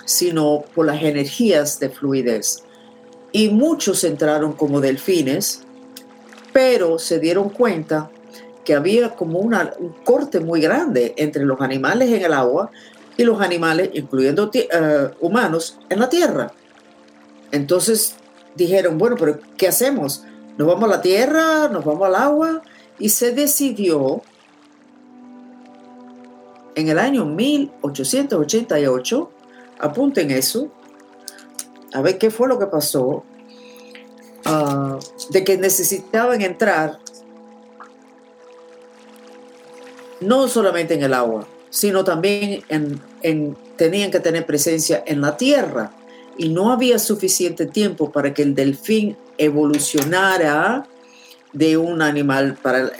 sino 0.04 0.64
por 0.74 0.86
las 0.86 1.02
energías 1.02 1.78
de 1.80 1.90
fluidez. 1.90 2.62
Y 3.32 3.48
muchos 3.48 4.04
entraron 4.04 4.52
como 4.52 4.80
delfines, 4.80 5.62
pero 6.52 6.98
se 6.98 7.18
dieron 7.18 7.48
cuenta 7.48 8.10
que 8.64 8.74
había 8.74 9.14
como 9.14 9.40
un 9.40 9.54
corte 10.04 10.40
muy 10.40 10.60
grande 10.60 11.14
entre 11.16 11.44
los 11.44 11.60
animales 11.60 12.10
en 12.10 12.22
el 12.22 12.32
agua 12.32 12.70
y 13.16 13.24
los 13.24 13.40
animales, 13.40 13.90
incluyendo 13.92 14.50
eh, 14.54 15.10
humanos, 15.20 15.78
en 15.88 16.00
la 16.00 16.08
tierra. 16.08 16.52
Entonces 17.50 18.14
dijeron, 18.54 18.98
bueno, 18.98 19.16
pero 19.18 19.38
¿qué 19.56 19.68
hacemos? 19.68 20.24
Nos 20.56 20.66
vamos 20.66 20.84
a 20.84 20.96
la 20.96 21.02
tierra, 21.02 21.68
nos 21.68 21.84
vamos 21.84 22.06
al 22.06 22.14
agua 22.14 22.62
y 22.98 23.08
se 23.08 23.32
decidió 23.32 24.22
en 26.74 26.88
el 26.88 26.98
año 26.98 27.24
1888, 27.24 29.30
apunten 29.78 30.30
eso, 30.30 30.70
a 31.92 32.00
ver 32.00 32.18
qué 32.18 32.30
fue 32.30 32.48
lo 32.48 32.58
que 32.58 32.66
pasó, 32.66 33.24
ah, 34.44 34.98
de 35.30 35.44
que 35.44 35.56
necesitaban 35.56 36.42
entrar 36.42 36.98
no 40.20 40.48
solamente 40.48 40.94
en 40.94 41.02
el 41.02 41.14
agua, 41.14 41.46
sino 41.70 42.04
también 42.04 42.62
en, 42.68 43.56
tenían 43.76 44.10
que 44.10 44.20
tener 44.20 44.46
presencia 44.46 45.02
en 45.06 45.20
la 45.20 45.36
tierra. 45.36 45.92
Y 46.36 46.48
no 46.48 46.72
había 46.72 46.98
suficiente 46.98 47.66
tiempo 47.66 48.10
para 48.10 48.34
que 48.34 48.42
el 48.42 48.54
delfín 48.54 49.16
evolucionara 49.38 50.86
de 51.52 51.76
un 51.76 52.02
animal 52.02 52.58
para, 52.60 52.90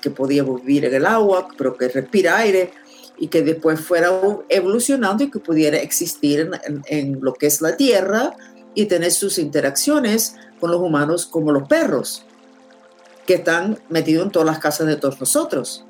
que 0.00 0.10
podía 0.10 0.42
vivir 0.42 0.86
en 0.86 0.94
el 0.94 1.06
agua, 1.06 1.48
pero 1.56 1.76
que 1.76 1.88
respira 1.88 2.38
aire, 2.38 2.72
y 3.20 3.28
que 3.28 3.42
después 3.42 3.78
fuera 3.78 4.10
evolucionando 4.48 5.22
y 5.22 5.30
que 5.30 5.38
pudiera 5.38 5.76
existir 5.76 6.50
en, 6.86 7.18
lo 7.20 7.34
que 7.34 7.46
es 7.46 7.60
la 7.60 7.76
tierra 7.76 8.34
y 8.74 8.86
tener 8.86 9.12
sus 9.12 9.38
interacciones 9.38 10.36
con 10.58 10.70
los 10.70 10.80
humanos 10.80 11.26
como 11.26 11.52
los 11.52 11.68
perros, 11.68 12.24
que 13.26 13.34
están 13.34 13.78
metidos 13.90 14.24
en 14.24 14.32
todas 14.32 14.46
las 14.46 14.58
casas 14.58 14.86
de 14.86 14.96
todos 14.96 15.20
nosotros. 15.20 15.84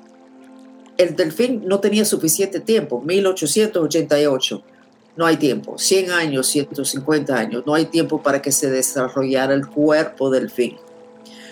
El 0.97 1.15
delfín 1.15 1.63
no 1.65 1.79
tenía 1.79 2.03
suficiente 2.03 2.59
tiempo, 2.59 3.01
1888, 3.01 4.63
no 5.15 5.25
hay 5.25 5.37
tiempo, 5.37 5.77
100 5.77 6.11
años, 6.11 6.47
150 6.47 7.33
años, 7.33 7.63
no 7.65 7.73
hay 7.73 7.85
tiempo 7.85 8.21
para 8.21 8.41
que 8.41 8.51
se 8.51 8.69
desarrollara 8.69 9.53
el 9.53 9.67
cuerpo 9.67 10.29
delfín. 10.29 10.75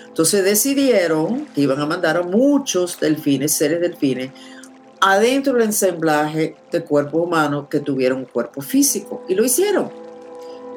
Entonces 0.07 0.43
decidieron 0.43 1.45
que 1.55 1.61
iban 1.61 1.79
a 1.79 1.85
mandar 1.85 2.17
a 2.17 2.23
muchos 2.23 2.99
delfines, 2.99 3.53
seres 3.53 3.79
delfines, 3.79 4.31
adentro 5.01 5.53
del 5.53 5.63
ensamblaje 5.63 6.55
de 6.71 6.83
cuerpo 6.83 7.19
humano 7.19 7.69
que 7.69 7.79
tuvieron 7.79 8.19
un 8.19 8.25
cuerpo 8.25 8.61
físico. 8.61 9.23
Y 9.27 9.35
lo 9.35 9.43
hicieron. 9.43 9.91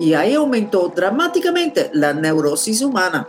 Y 0.00 0.14
ahí 0.14 0.34
aumentó 0.34 0.92
dramáticamente 0.94 1.90
la 1.92 2.12
neurosis 2.12 2.82
humana, 2.82 3.28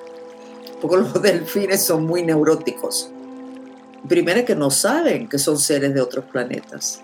porque 0.82 0.98
los 0.98 1.14
delfines 1.22 1.84
son 1.84 2.06
muy 2.06 2.24
neuróticos. 2.24 3.10
Primero 4.08 4.44
que 4.46 4.56
no 4.56 4.70
saben 4.70 5.30
que 5.30 5.40
son 5.40 5.58
seres 5.58 5.94
de 5.94 6.02
otros 6.02 6.26
planetas. 6.26 7.02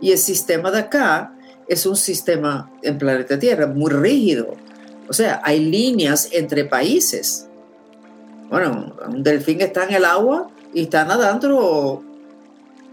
Y 0.00 0.10
el 0.10 0.18
sistema 0.18 0.70
de 0.70 0.80
acá 0.80 1.32
es 1.68 1.86
un 1.86 1.96
sistema 1.96 2.70
en 2.82 2.98
planeta 2.98 3.38
Tierra 3.38 3.66
muy 3.66 3.90
rígido. 3.90 4.56
O 5.08 5.12
sea, 5.12 5.40
hay 5.44 5.60
líneas 5.60 6.28
entre 6.32 6.64
países. 6.64 7.46
Bueno, 8.50 8.94
un 9.06 9.22
delfín 9.22 9.60
está 9.60 9.84
en 9.84 9.94
el 9.94 10.04
agua 10.04 10.50
y 10.74 10.82
está 10.82 11.04
nadando 11.04 12.02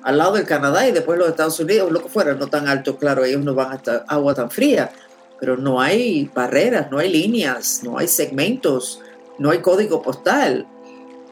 al 0.03 0.17
lado 0.17 0.33
del 0.33 0.45
Canadá 0.45 0.87
y 0.87 0.91
después 0.91 1.19
los 1.19 1.29
Estados 1.29 1.59
Unidos, 1.59 1.91
lo 1.91 2.01
que 2.01 2.09
fuera, 2.09 2.33
no 2.33 2.47
tan 2.47 2.67
alto, 2.67 2.97
claro, 2.97 3.25
ellos 3.25 3.43
no 3.43 3.53
van 3.53 3.73
hasta 3.73 4.05
agua 4.07 4.33
tan 4.33 4.49
fría, 4.49 4.91
pero 5.39 5.57
no 5.57 5.81
hay 5.81 6.29
barreras, 6.33 6.89
no 6.91 6.99
hay 6.99 7.11
líneas, 7.11 7.81
no 7.83 7.97
hay 7.97 8.07
segmentos, 8.07 9.01
no 9.37 9.49
hay 9.51 9.59
código 9.59 10.01
postal. 10.01 10.67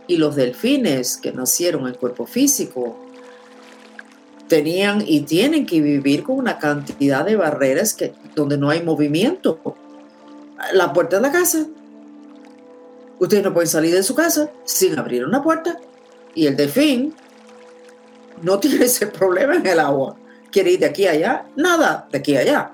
Y 0.07 0.17
los 0.17 0.35
delfines 0.35 1.17
que 1.17 1.33
nacieron 1.33 1.87
en 1.87 1.95
cuerpo 1.95 2.25
físico 2.25 2.97
tenían 4.47 5.03
y 5.05 5.21
tienen 5.21 5.65
que 5.65 5.81
vivir 5.81 6.23
con 6.23 6.37
una 6.37 6.57
cantidad 6.57 7.25
de 7.25 7.35
barreras 7.35 7.93
que, 7.93 8.13
donde 8.33 8.57
no 8.57 8.69
hay 8.69 8.81
movimiento. 8.81 9.59
La 10.73 10.93
puerta 10.93 11.17
de 11.17 11.21
la 11.21 11.31
casa. 11.31 11.67
Ustedes 13.19 13.43
no 13.43 13.53
pueden 13.53 13.67
salir 13.67 13.93
de 13.93 14.03
su 14.03 14.15
casa 14.15 14.49
sin 14.63 14.97
abrir 14.97 15.25
una 15.25 15.43
puerta. 15.43 15.77
Y 16.33 16.45
el 16.47 16.55
delfín 16.55 17.13
no 18.41 18.59
tiene 18.59 18.85
ese 18.85 19.07
problema 19.07 19.55
en 19.55 19.65
el 19.65 19.79
agua. 19.79 20.15
Quiere 20.51 20.71
ir 20.71 20.79
de 20.79 20.85
aquí 20.85 21.05
a 21.07 21.11
allá, 21.11 21.45
nada 21.55 22.07
de 22.11 22.17
aquí 22.17 22.35
a 22.35 22.41
allá. 22.41 22.71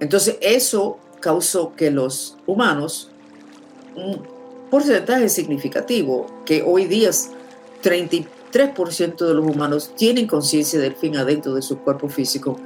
Entonces 0.00 0.36
eso 0.40 0.98
causó 1.20 1.74
que 1.74 1.90
los 1.90 2.36
humanos, 2.46 3.10
un 3.96 4.22
porcentaje 4.70 5.28
significativo, 5.28 6.26
que 6.44 6.62
hoy 6.62 6.84
día 6.84 7.10
es 7.10 7.30
33% 7.82 9.26
de 9.26 9.34
los 9.34 9.46
humanos 9.46 9.92
tienen 9.96 10.26
conciencia 10.26 10.78
del 10.78 10.94
fin 10.94 11.16
adentro 11.16 11.54
de 11.54 11.62
su 11.62 11.78
cuerpo 11.78 12.08
físico, 12.08 12.56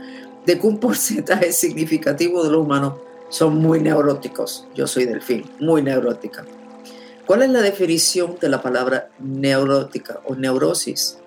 de 0.44 0.58
que 0.58 0.66
un 0.66 0.78
porcentaje 0.78 1.52
significativo 1.52 2.42
de 2.42 2.50
los 2.50 2.62
humanos 2.62 2.94
son 3.28 3.56
muy 3.56 3.80
neuróticos. 3.80 4.66
Yo 4.74 4.86
soy 4.86 5.06
del 5.06 5.22
fin, 5.22 5.44
muy 5.58 5.82
neurótica. 5.82 6.44
¿Cuál 7.26 7.42
es 7.42 7.50
la 7.50 7.60
definición 7.62 8.36
de 8.40 8.48
la 8.48 8.60
palabra 8.60 9.08
neurótica 9.20 10.20
o 10.24 10.34
neurosis? 10.34 11.18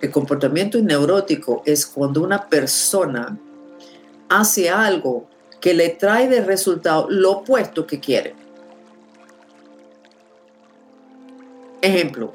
El 0.00 0.10
comportamiento 0.10 0.78
neurótico 0.80 1.62
es 1.66 1.86
cuando 1.86 2.22
una 2.22 2.48
persona 2.48 3.36
hace 4.28 4.70
algo 4.70 5.26
que 5.60 5.74
le 5.74 5.90
trae 5.90 6.28
de 6.28 6.44
resultado 6.44 7.06
lo 7.10 7.32
opuesto 7.32 7.86
que 7.86 8.00
quiere. 8.00 8.34
Ejemplo, 11.80 12.32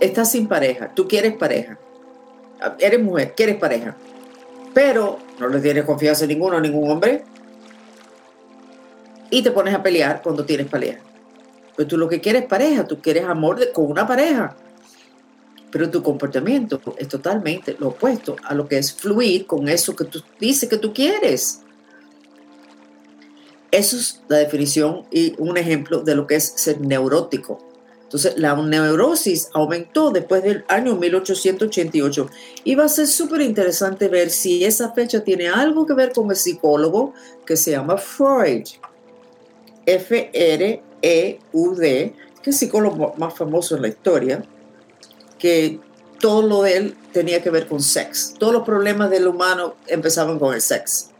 estás 0.00 0.32
sin 0.32 0.46
pareja, 0.46 0.94
tú 0.94 1.08
quieres 1.08 1.34
pareja, 1.34 1.78
eres 2.78 3.02
mujer, 3.02 3.34
quieres 3.34 3.56
pareja, 3.56 3.96
pero 4.74 5.18
no 5.38 5.48
le 5.48 5.60
tienes 5.60 5.84
confianza 5.84 6.24
a 6.24 6.28
ninguno, 6.28 6.58
a 6.58 6.60
ningún 6.60 6.90
hombre, 6.90 7.24
y 9.30 9.42
te 9.42 9.50
pones 9.50 9.74
a 9.74 9.82
pelear 9.82 10.20
cuando 10.22 10.44
tienes 10.44 10.66
pareja. 10.66 11.00
Pero 11.80 11.88
tú 11.88 11.96
lo 11.96 12.10
que 12.10 12.20
quieres 12.20 12.42
es 12.42 12.48
pareja, 12.48 12.86
tú 12.86 13.00
quieres 13.00 13.24
amor 13.24 13.72
con 13.72 13.86
una 13.86 14.06
pareja. 14.06 14.54
Pero 15.70 15.90
tu 15.90 16.02
comportamiento 16.02 16.78
es 16.98 17.08
totalmente 17.08 17.74
lo 17.78 17.88
opuesto 17.88 18.36
a 18.44 18.52
lo 18.52 18.68
que 18.68 18.76
es 18.76 18.92
fluir 18.92 19.46
con 19.46 19.66
eso 19.66 19.96
que 19.96 20.04
tú 20.04 20.22
dices 20.38 20.68
que 20.68 20.76
tú 20.76 20.92
quieres. 20.92 21.62
Eso 23.70 23.96
es 23.96 24.20
la 24.28 24.36
definición 24.36 25.06
y 25.10 25.34
un 25.38 25.56
ejemplo 25.56 26.02
de 26.02 26.14
lo 26.14 26.26
que 26.26 26.34
es 26.34 26.52
ser 26.54 26.82
neurótico. 26.82 27.66
Entonces, 28.02 28.34
la 28.36 28.54
neurosis 28.54 29.48
aumentó 29.54 30.10
después 30.10 30.42
del 30.42 30.66
año 30.68 30.96
1888 30.96 32.28
y 32.62 32.74
va 32.74 32.84
a 32.84 32.88
ser 32.90 33.06
súper 33.06 33.40
interesante 33.40 34.08
ver 34.08 34.28
si 34.28 34.66
esa 34.66 34.92
fecha 34.92 35.24
tiene 35.24 35.48
algo 35.48 35.86
que 35.86 35.94
ver 35.94 36.12
con 36.12 36.30
el 36.30 36.36
psicólogo 36.36 37.14
que 37.46 37.56
se 37.56 37.70
llama 37.70 37.96
Freud. 37.96 38.64
F-R 39.86 40.89
e.U.D., 41.02 42.14
que 42.42 42.50
es 42.50 42.56
psicólogo 42.56 43.14
más 43.18 43.34
famoso 43.34 43.76
en 43.76 43.82
la 43.82 43.88
historia, 43.88 44.42
que 45.38 45.80
todo 46.18 46.42
lo 46.42 46.62
de 46.62 46.76
él 46.76 46.96
tenía 47.12 47.42
que 47.42 47.50
ver 47.50 47.66
con 47.66 47.82
sexo. 47.82 48.34
Todos 48.38 48.52
los 48.52 48.62
problemas 48.62 49.10
del 49.10 49.26
humano 49.26 49.76
empezaban 49.86 50.38
con 50.38 50.54
el 50.54 50.60
sexo. 50.60 51.10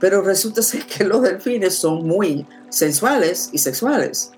Pero 0.00 0.22
resulta 0.22 0.62
ser 0.62 0.86
que 0.86 1.04
los 1.04 1.22
delfines 1.22 1.74
son 1.74 2.06
muy 2.06 2.46
sensuales 2.70 3.50
y 3.52 3.58
sexuales. 3.58 4.30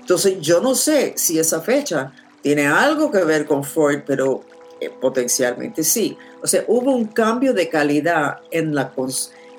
Entonces 0.00 0.40
yo 0.40 0.60
no 0.60 0.74
sé 0.74 1.14
si 1.16 1.38
esa 1.38 1.60
fecha 1.60 2.12
tiene 2.42 2.66
algo 2.66 3.10
que 3.10 3.24
ver 3.24 3.46
con 3.46 3.64
Freud, 3.64 4.00
pero 4.06 4.42
eh, 4.80 4.90
potencialmente 4.90 5.82
sí. 5.82 6.16
O 6.42 6.46
sea, 6.46 6.64
hubo 6.68 6.94
un 6.94 7.06
cambio 7.06 7.54
de 7.54 7.68
calidad 7.68 8.38
en, 8.50 8.74
la, 8.74 8.92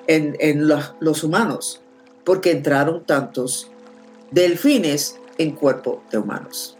en, 0.06 0.36
en 0.38 0.68
los 1.00 1.24
humanos 1.24 1.82
porque 2.24 2.50
entraron 2.50 3.04
tantos 3.04 3.70
delfines 4.30 5.16
en 5.38 5.52
cuerpo 5.52 6.02
de 6.10 6.18
humanos, 6.18 6.76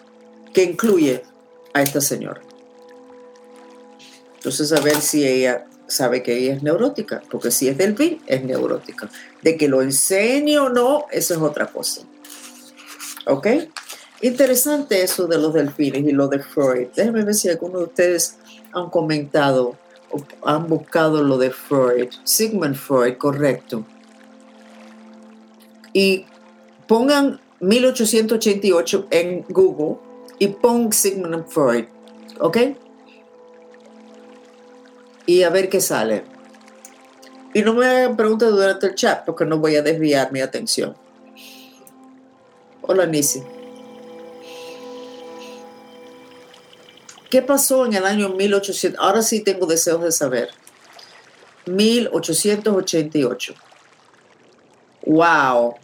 que 0.53 0.65
incluye 0.65 1.23
a 1.73 1.83
esta 1.83 2.01
señora. 2.01 2.41
Entonces, 4.37 4.73
a 4.73 4.81
ver 4.81 5.01
si 5.01 5.27
ella 5.27 5.67
sabe 5.87 6.23
que 6.23 6.37
ella 6.37 6.55
es 6.55 6.63
neurótica, 6.63 7.23
porque 7.31 7.51
si 7.51 7.69
es 7.69 7.77
delfín, 7.77 8.23
es 8.27 8.45
neurótica. 8.45 9.11
De 9.43 9.57
que 9.57 9.69
lo 9.69 9.83
enseñe 9.83 10.59
o 10.59 10.69
no, 10.69 11.07
eso 11.11 11.35
es 11.35 11.41
otra 11.41 11.67
cosa. 11.67 12.03
¿Ok? 13.27 13.47
Interesante 14.21 15.03
eso 15.03 15.27
de 15.27 15.39
los 15.39 15.55
delfines 15.55 16.05
y 16.05 16.13
lo 16.13 16.29
de 16.29 16.41
Freud. 16.41 16.89
Déjenme 16.95 17.25
ver 17.25 17.35
si 17.35 17.49
alguno 17.49 17.79
de 17.79 17.85
ustedes 17.85 18.37
han 18.73 18.91
comentado 18.91 19.77
o 20.11 20.23
han 20.49 20.67
buscado 20.67 21.23
lo 21.23 21.39
de 21.39 21.51
Freud. 21.51 22.09
Sigmund 22.25 22.75
Freud, 22.75 23.17
correcto. 23.17 23.85
Y 25.93 26.27
pongan 26.89 27.41
1888 27.61 29.07
en 29.11 29.45
Google 29.49 29.99
y 30.39 30.49
pon 30.49 30.93
Sigmund 30.93 31.47
Freud, 31.47 31.85
¿ok? 32.41 32.57
Y 35.27 35.43
a 35.43 35.51
ver 35.51 35.69
qué 35.69 35.81
sale. 35.81 36.25
Y 37.55 37.63
no 37.63 37.75
me 37.75 37.87
hagan 37.87 38.17
preguntas 38.17 38.51
durante 38.51 38.87
el 38.87 38.95
chat 38.95 39.25
porque 39.25 39.45
no 39.45 39.59
voy 39.59 39.77
a 39.77 39.83
desviar 39.83 40.33
mi 40.33 40.41
atención. 40.41 40.97
Hola, 42.83 43.07
Nisi. 43.07 43.43
¿Qué 47.31 47.43
pasó 47.43 47.85
en 47.85 47.93
el 47.93 48.07
año 48.07 48.31
1800? 48.31 48.99
Ahora 48.99 49.21
sí 49.21 49.41
tengo 49.41 49.67
deseos 49.67 50.03
de 50.03 50.13
saber. 50.13 50.49
1888. 51.67 53.55
¡Wow! 55.05 55.75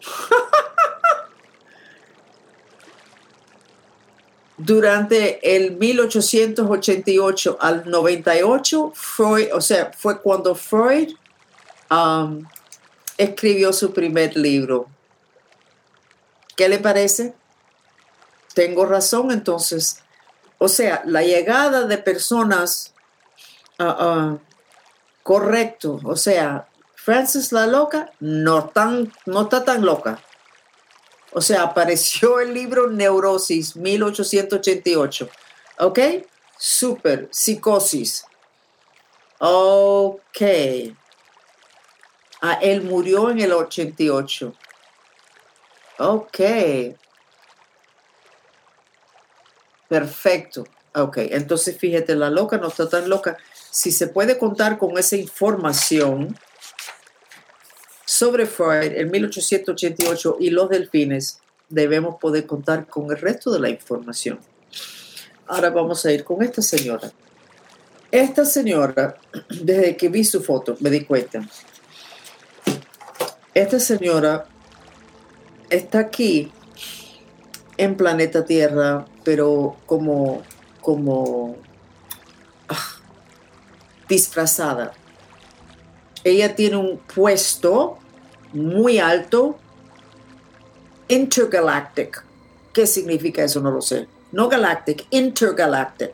Durante 4.58 5.56
el 5.56 5.76
1888 5.76 7.58
al 7.60 7.88
98, 7.88 8.92
Freud, 8.94 9.48
o 9.54 9.60
sea, 9.60 9.92
fue 9.96 10.20
cuando 10.20 10.54
Freud 10.56 11.14
um, 11.90 12.44
escribió 13.16 13.72
su 13.72 13.92
primer 13.92 14.36
libro. 14.36 14.88
¿Qué 16.56 16.68
le 16.68 16.80
parece? 16.80 17.34
Tengo 18.52 18.84
razón, 18.84 19.30
entonces. 19.30 20.02
O 20.58 20.66
sea, 20.66 21.02
la 21.04 21.22
llegada 21.22 21.84
de 21.86 21.98
personas 21.98 22.92
uh, 23.78 23.84
uh, 23.84 24.40
correcto, 25.22 26.00
o 26.02 26.16
sea, 26.16 26.66
Frances 26.96 27.52
la 27.52 27.66
loca 27.66 28.10
no, 28.18 28.66
tan, 28.70 29.12
no 29.24 29.42
está 29.42 29.64
tan 29.64 29.86
loca. 29.86 30.18
O 31.32 31.40
sea, 31.40 31.62
apareció 31.62 32.40
el 32.40 32.54
libro 32.54 32.90
Neurosis, 32.90 33.76
1888. 33.76 35.28
¿Ok? 35.78 35.98
Super, 36.56 37.28
psicosis. 37.30 38.24
Ok. 39.38 40.42
Ah, 42.40 42.58
él 42.62 42.82
murió 42.82 43.30
en 43.30 43.40
el 43.40 43.52
88. 43.52 44.54
Ok. 45.98 46.40
Perfecto. 49.88 50.64
Ok, 50.94 51.18
entonces 51.18 51.76
fíjate, 51.78 52.16
la 52.16 52.30
loca 52.30 52.58
no 52.58 52.68
está 52.68 52.88
tan 52.88 53.08
loca. 53.08 53.36
Si 53.70 53.92
se 53.92 54.08
puede 54.08 54.38
contar 54.38 54.78
con 54.78 54.98
esa 54.98 55.16
información 55.16 56.36
sobre 58.08 58.46
Freud 58.46 58.94
en 58.96 59.10
1888 59.10 60.38
y 60.40 60.48
los 60.48 60.70
delfines, 60.70 61.42
debemos 61.68 62.16
poder 62.18 62.46
contar 62.46 62.86
con 62.86 63.10
el 63.10 63.18
resto 63.18 63.52
de 63.52 63.60
la 63.60 63.68
información. 63.68 64.38
Ahora 65.46 65.68
vamos 65.68 66.06
a 66.06 66.12
ir 66.12 66.24
con 66.24 66.42
esta 66.42 66.62
señora. 66.62 67.12
Esta 68.10 68.46
señora, 68.46 69.18
desde 69.62 69.94
que 69.94 70.08
vi 70.08 70.24
su 70.24 70.42
foto, 70.42 70.74
me 70.80 70.88
di 70.88 71.04
cuenta. 71.04 71.46
Esta 73.52 73.78
señora 73.78 74.46
está 75.68 75.98
aquí 75.98 76.50
en 77.76 77.94
planeta 77.94 78.42
Tierra, 78.42 79.04
pero 79.22 79.76
como, 79.84 80.42
como 80.80 81.58
ah, 82.70 82.96
disfrazada. 84.08 84.94
Ella 86.24 86.54
tiene 86.54 86.76
un 86.76 86.98
puesto 86.98 87.98
muy 88.52 88.98
alto, 88.98 89.58
intergalactic. 91.08 92.24
¿Qué 92.72 92.86
significa 92.86 93.42
eso? 93.42 93.60
No 93.60 93.70
lo 93.70 93.80
sé. 93.80 94.06
No 94.32 94.48
galactic, 94.48 95.06
intergalactic. 95.10 96.12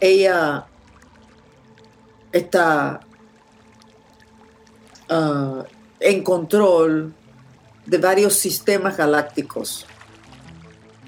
Ella 0.00 0.66
está 2.32 3.00
ah, 5.08 5.64
en 6.00 6.22
control 6.22 7.14
de 7.86 7.98
varios 7.98 8.34
sistemas 8.34 8.96
galácticos 8.96 9.86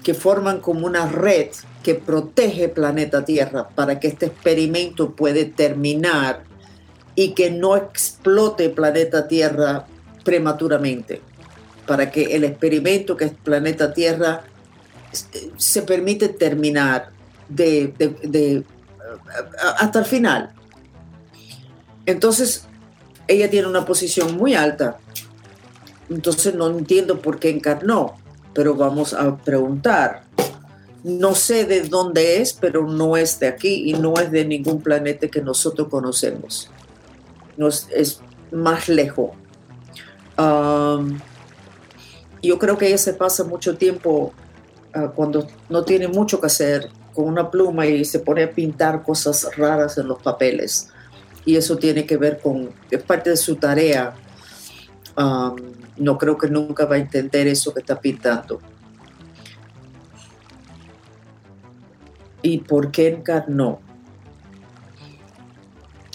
que 0.03 0.13
forman 0.13 0.59
como 0.59 0.87
una 0.87 1.05
red 1.07 1.49
que 1.83 1.95
protege 1.95 2.69
planeta 2.69 3.23
Tierra 3.23 3.69
para 3.69 3.99
que 3.99 4.07
este 4.07 4.27
experimento 4.27 5.11
puede 5.11 5.45
terminar 5.45 6.43
y 7.15 7.33
que 7.33 7.51
no 7.51 7.75
explote 7.75 8.69
planeta 8.69 9.27
Tierra 9.27 9.85
prematuramente, 10.23 11.21
para 11.85 12.11
que 12.11 12.35
el 12.35 12.43
experimento 12.43 13.17
que 13.17 13.25
es 13.25 13.33
planeta 13.33 13.93
Tierra 13.93 14.43
se 15.57 15.81
permite 15.81 16.29
terminar 16.29 17.09
de, 17.49 18.63
hasta 19.77 19.99
el 19.99 20.05
final. 20.05 20.51
Entonces, 22.05 22.65
ella 23.27 23.49
tiene 23.49 23.67
una 23.67 23.85
posición 23.85 24.37
muy 24.37 24.55
alta. 24.55 24.97
Entonces 26.09 26.53
no 26.55 26.69
entiendo 26.69 27.21
por 27.21 27.39
qué 27.39 27.49
encarnó 27.49 28.15
pero 28.53 28.75
vamos 28.75 29.13
a 29.13 29.37
preguntar. 29.37 30.23
No 31.03 31.33
sé 31.33 31.65
de 31.65 31.81
dónde 31.81 32.41
es, 32.41 32.53
pero 32.53 32.87
no 32.87 33.17
es 33.17 33.39
de 33.39 33.47
aquí 33.47 33.89
y 33.89 33.93
no 33.93 34.13
es 34.15 34.31
de 34.31 34.45
ningún 34.45 34.81
planeta 34.81 35.27
que 35.27 35.41
nosotros 35.41 35.87
conocemos. 35.89 36.69
Es 37.67 38.21
más 38.51 38.89
lejos. 38.89 39.31
yo 42.41 42.59
creo 42.59 42.77
que 42.77 42.87
ella 42.87 42.97
se 42.97 43.13
pasa 43.13 43.43
mucho 43.43 43.77
tiempo 43.77 44.33
ah, 44.93 45.11
cuando 45.15 45.47
no 45.69 45.83
tiene 45.83 46.07
mucho 46.07 46.39
que 46.39 46.47
hacer 46.47 46.89
con 47.13 47.25
una 47.25 47.51
pluma 47.51 47.85
y 47.85 48.03
se 48.05 48.19
pone 48.19 48.43
a 48.43 48.51
pintar 48.51 49.03
cosas 49.03 49.55
raras 49.55 49.97
en 49.97 50.07
los 50.07 50.21
papeles. 50.21 50.89
Y 51.45 51.55
eso 51.55 51.77
tiene 51.77 52.05
que 52.05 52.17
ver 52.17 52.39
con, 52.39 52.69
es 52.89 53.01
parte 53.03 53.31
de 53.31 53.37
su 53.37 53.55
tarea 53.55 54.13
no 55.97 56.17
creo 56.17 56.37
que 56.37 56.49
nunca 56.49 56.85
va 56.85 56.95
a 56.95 56.99
entender 56.99 57.47
eso 57.47 57.73
que 57.73 57.81
está 57.81 57.99
pintando. 57.99 58.59
¿Y 62.41 62.57
por 62.59 62.91
qué 62.91 63.09
encarnó? 63.09 63.79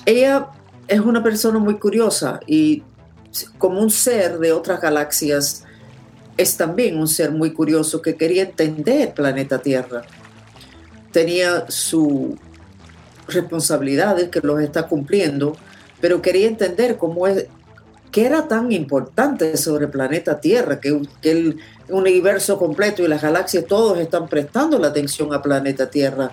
Ella 0.04 0.50
es 0.88 1.00
una 1.00 1.22
persona 1.22 1.58
muy 1.58 1.78
curiosa 1.78 2.40
y 2.46 2.82
como 3.58 3.80
un 3.80 3.90
ser 3.90 4.38
de 4.38 4.52
otras 4.52 4.80
galaxias, 4.80 5.64
es 6.36 6.56
también 6.56 6.98
un 6.98 7.08
ser 7.08 7.30
muy 7.30 7.52
curioso 7.52 8.02
que 8.02 8.16
quería 8.16 8.42
entender 8.42 9.14
planeta 9.14 9.58
Tierra. 9.58 10.02
Tenía 11.12 11.64
sus 11.68 12.34
responsabilidades 13.26 14.28
que 14.28 14.40
los 14.40 14.60
está 14.60 14.86
cumpliendo, 14.86 15.56
pero 16.00 16.22
quería 16.22 16.46
entender 16.46 16.96
cómo 16.98 17.26
es, 17.26 17.46
¿Qué 18.16 18.24
era 18.24 18.48
tan 18.48 18.72
importante 18.72 19.58
sobre 19.58 19.88
planeta 19.88 20.40
Tierra? 20.40 20.80
Que, 20.80 21.02
el 21.22 21.58
universo 21.90 22.58
completo 22.58 23.02
y 23.02 23.08
las 23.08 23.20
galaxias 23.20 23.66
todos 23.66 23.98
están 23.98 24.26
prestando 24.26 24.78
la 24.78 24.88
atención 24.88 25.34
al 25.34 25.42
planeta 25.42 25.90
Tierra 25.90 26.30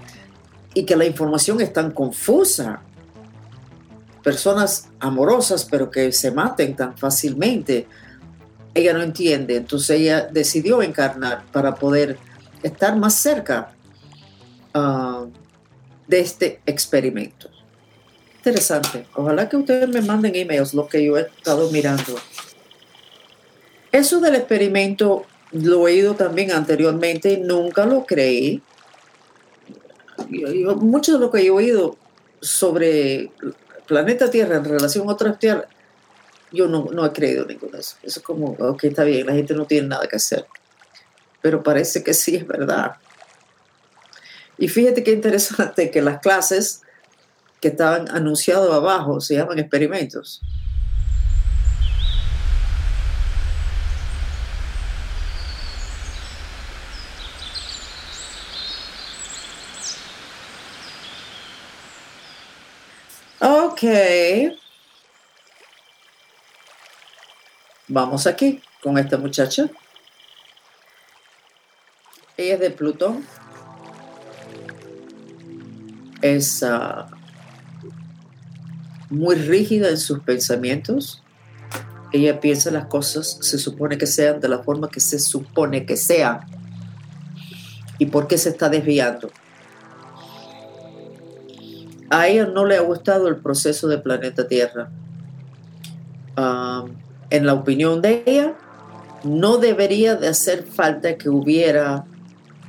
y 0.74 0.86
que 0.86 0.96
la 0.96 1.04
información 1.04 1.60
es 1.60 1.74
tan 1.74 1.92
confusa. 1.92 2.82
Personas 4.24 4.90
amorosas 5.00 5.66
pero 5.66 5.92
que 5.92 6.12
se 6.12 6.32
maten 6.32 6.76
tan 6.76 6.98
fácilmente. 6.98 7.88
Ella 8.74 8.94
no 8.94 9.04
entiende, 9.04 9.58
entonces 9.58 10.00
ella 10.00 10.28
decidió 10.32 10.82
encarnar 10.82 11.46
para 11.52 11.76
poder 11.76 12.18
estar 12.64 12.96
más 12.96 13.14
cerca 13.14 13.72
ah, 14.74 15.26
de 16.08 16.20
este 16.20 16.62
experimento 16.66 17.50
interesante. 18.44 19.06
Ojalá 19.16 19.48
que 19.48 19.56
ustedes 19.56 19.88
me 19.88 20.02
manden 20.02 20.36
emails, 20.36 20.74
lo 20.74 20.86
que 20.88 21.06
yo 21.06 21.18
he 21.18 21.22
estado 21.22 21.72
mirando. 21.72 22.16
Eso 23.90 24.20
del 24.20 24.36
experimento 24.36 25.24
lo 25.54 25.88
he 25.88 25.94
oído 25.94 26.16
también 26.16 26.52
anteriormente, 26.52 27.38
nunca 27.38 27.86
lo 27.86 28.06
creí. 28.06 28.62
mucho 30.82 31.14
de 31.14 31.20
lo 31.20 31.32
que 31.32 31.40
he 31.40 31.50
oído 31.52 31.96
sobre 32.42 33.32
planeta 33.94 34.32
Tierra 34.32 34.56
en 34.56 34.66
relación 34.66 35.08
a 35.08 35.12
otras 35.12 35.38
tierras, 35.38 35.68
yo 36.52 36.68
no, 36.68 36.90
no 36.92 37.06
he 37.06 37.12
creído 37.12 37.46
ninguno 37.46 37.74
de 37.74 37.82
eso. 37.82 37.96
Eso 38.02 38.20
es 38.20 38.26
como, 38.26 38.52
ok, 38.52 38.86
está 38.86 39.04
bien, 39.04 39.28
la 39.28 39.34
gente 39.34 39.54
no 39.54 39.66
tiene 39.66 39.88
nada 39.88 40.08
que 40.08 40.16
hacer. 40.16 40.46
Pero 41.42 41.62
parece 41.62 42.04
que 42.04 42.14
sí 42.16 42.36
es 42.36 42.48
verdad. 42.48 42.94
Y 44.58 44.68
fíjate 44.68 45.04
qué 45.04 45.12
interesante 45.12 45.92
que 45.92 46.02
las 46.02 46.20
clases 46.22 46.82
que 47.62 47.68
estaban 47.68 48.10
anunciados 48.10 48.74
abajo, 48.74 49.22
se 49.22 49.36
llaman 49.36 49.60
experimentos. 49.60 50.42
Vamos 67.88 68.28
aquí 68.28 68.62
con 68.82 68.98
esta 68.98 69.18
muchacha. 69.18 69.70
Ella 72.38 72.54
es 72.54 72.60
de 72.62 72.70
Plutón. 72.72 73.26
Es 76.22 76.64
uh, 76.64 77.06
muy 79.10 79.36
rígida 79.36 79.90
en 79.90 79.98
sus 79.98 80.22
pensamientos. 80.22 81.22
Ella 82.14 82.40
piensa 82.40 82.72
las 82.72 82.86
cosas, 82.86 83.38
se 83.42 83.58
supone 83.58 83.98
que 83.98 84.08
sean 84.08 84.40
de 84.40 84.48
la 84.48 84.60
forma 84.60 84.90
que 84.90 85.02
se 85.02 85.20
supone 85.20 85.86
que 85.86 85.98
sean. 85.98 86.40
¿Y 87.98 88.06
por 88.06 88.28
qué 88.28 88.38
se 88.38 88.50
está 88.50 88.70
desviando? 88.70 89.30
A 92.14 92.28
ella 92.28 92.46
no 92.46 92.64
le 92.64 92.78
ha 92.78 92.82
gustado 92.82 93.28
el 93.28 93.38
proceso 93.38 93.88
del 93.88 94.04
planeta 94.04 94.48
Tierra. 94.48 94.92
en 97.32 97.46
la 97.48 97.54
opinión 97.56 98.04
de 98.04 98.22
ella, 98.28 98.54
no 99.24 99.58
debería 99.58 100.16
de 100.16 100.28
hacer 100.28 100.64
falta 100.64 101.18
que 101.18 101.28
hubiera 101.28 102.06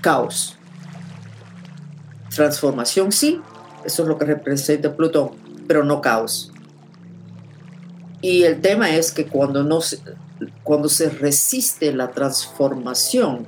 caos. 0.00 0.56
Transformación 2.34 3.12
sí, 3.12 3.42
eso 3.84 4.02
es 4.02 4.08
lo 4.08 4.16
que 4.16 4.24
representa 4.24 4.96
Plutón, 4.96 5.32
pero 5.68 5.84
no 5.84 6.00
caos. 6.00 6.50
Y 8.22 8.44
el 8.44 8.62
tema 8.62 8.96
es 8.96 9.12
que 9.12 9.26
cuando, 9.26 9.62
no 9.62 9.82
se, 9.82 9.98
cuando 10.62 10.88
se 10.88 11.10
resiste 11.10 11.92
la 11.92 12.12
transformación, 12.12 13.46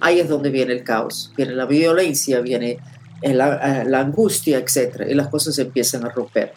ahí 0.00 0.18
es 0.18 0.28
donde 0.28 0.50
viene 0.50 0.72
el 0.72 0.82
caos, 0.82 1.32
viene 1.36 1.52
la 1.52 1.66
violencia, 1.66 2.40
viene 2.40 2.80
la, 3.22 3.84
la 3.84 4.00
angustia, 4.00 4.58
etc. 4.58 5.06
Y 5.08 5.14
las 5.14 5.28
cosas 5.28 5.58
empiezan 5.58 6.04
a 6.04 6.08
romper. 6.08 6.52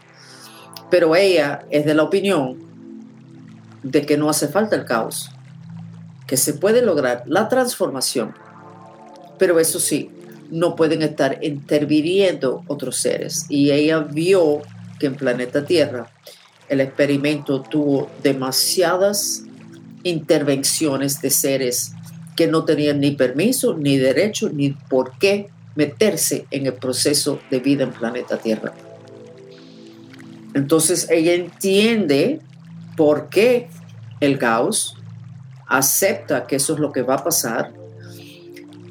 Pero 0.89 1.15
ella 1.15 1.65
es 1.69 1.85
de 1.85 1.93
la 1.93 2.03
opinión 2.03 2.57
de 3.83 4.05
que 4.05 4.17
no 4.17 4.29
hace 4.29 4.47
falta 4.47 4.75
el 4.75 4.85
caos, 4.85 5.29
que 6.27 6.37
se 6.37 6.53
puede 6.53 6.81
lograr 6.81 7.23
la 7.27 7.47
transformación, 7.49 8.33
pero 9.37 9.59
eso 9.59 9.79
sí, 9.79 10.09
no 10.49 10.75
pueden 10.75 11.01
estar 11.01 11.39
interviniendo 11.43 12.63
otros 12.67 12.97
seres. 12.97 13.45
Y 13.49 13.71
ella 13.71 13.99
vio 13.99 14.61
que 14.99 15.07
en 15.07 15.15
planeta 15.15 15.65
Tierra 15.65 16.09
el 16.69 16.81
experimento 16.81 17.61
tuvo 17.61 18.09
demasiadas 18.23 19.43
intervenciones 20.03 21.21
de 21.21 21.29
seres 21.29 21.93
que 22.35 22.47
no 22.47 22.65
tenían 22.65 22.99
ni 22.99 23.11
permiso, 23.11 23.75
ni 23.75 23.97
derecho, 23.97 24.49
ni 24.49 24.71
por 24.71 25.17
qué 25.17 25.49
meterse 25.75 26.47
en 26.51 26.65
el 26.65 26.73
proceso 26.73 27.39
de 27.51 27.59
vida 27.59 27.83
en 27.83 27.91
planeta 27.91 28.37
Tierra. 28.37 28.73
Entonces 30.53 31.07
ella 31.09 31.33
entiende 31.33 32.39
por 32.95 33.29
qué 33.29 33.67
el 34.21 34.37
caos, 34.37 34.95
acepta 35.67 36.47
que 36.47 36.55
eso 36.55 36.73
es 36.73 36.79
lo 36.79 36.91
que 36.91 37.01
va 37.01 37.15
a 37.15 37.23
pasar, 37.23 37.73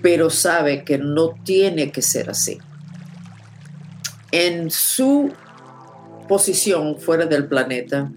pero 0.03 0.29
sabe 0.29 0.85
que 0.85 0.99
no 0.99 1.31
tiene 1.45 1.91
que 1.91 2.03
ser 2.03 2.29
así. 2.29 2.59
En 4.31 4.71
su 4.71 5.33
posición 6.29 6.99
fuera 6.99 7.25
del 7.25 7.47
planeta, 7.47 8.11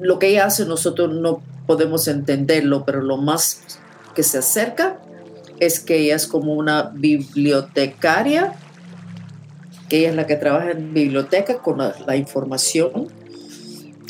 lo 0.00 0.18
que 0.18 0.28
ella 0.28 0.46
hace 0.46 0.66
nosotros 0.66 1.14
no 1.14 1.42
podemos 1.66 2.08
entenderlo, 2.08 2.84
pero 2.84 3.00
lo 3.00 3.16
más 3.16 3.78
que 4.14 4.22
se 4.22 4.38
acerca 4.38 4.99
es 5.60 5.78
que 5.78 5.98
ella 5.98 6.16
es 6.16 6.26
como 6.26 6.54
una 6.54 6.90
bibliotecaria, 6.94 8.54
que 9.88 9.98
ella 9.98 10.10
es 10.10 10.16
la 10.16 10.26
que 10.26 10.36
trabaja 10.36 10.70
en 10.70 10.94
biblioteca 10.94 11.58
con 11.58 11.78
la, 11.78 12.16
información, 12.16 13.08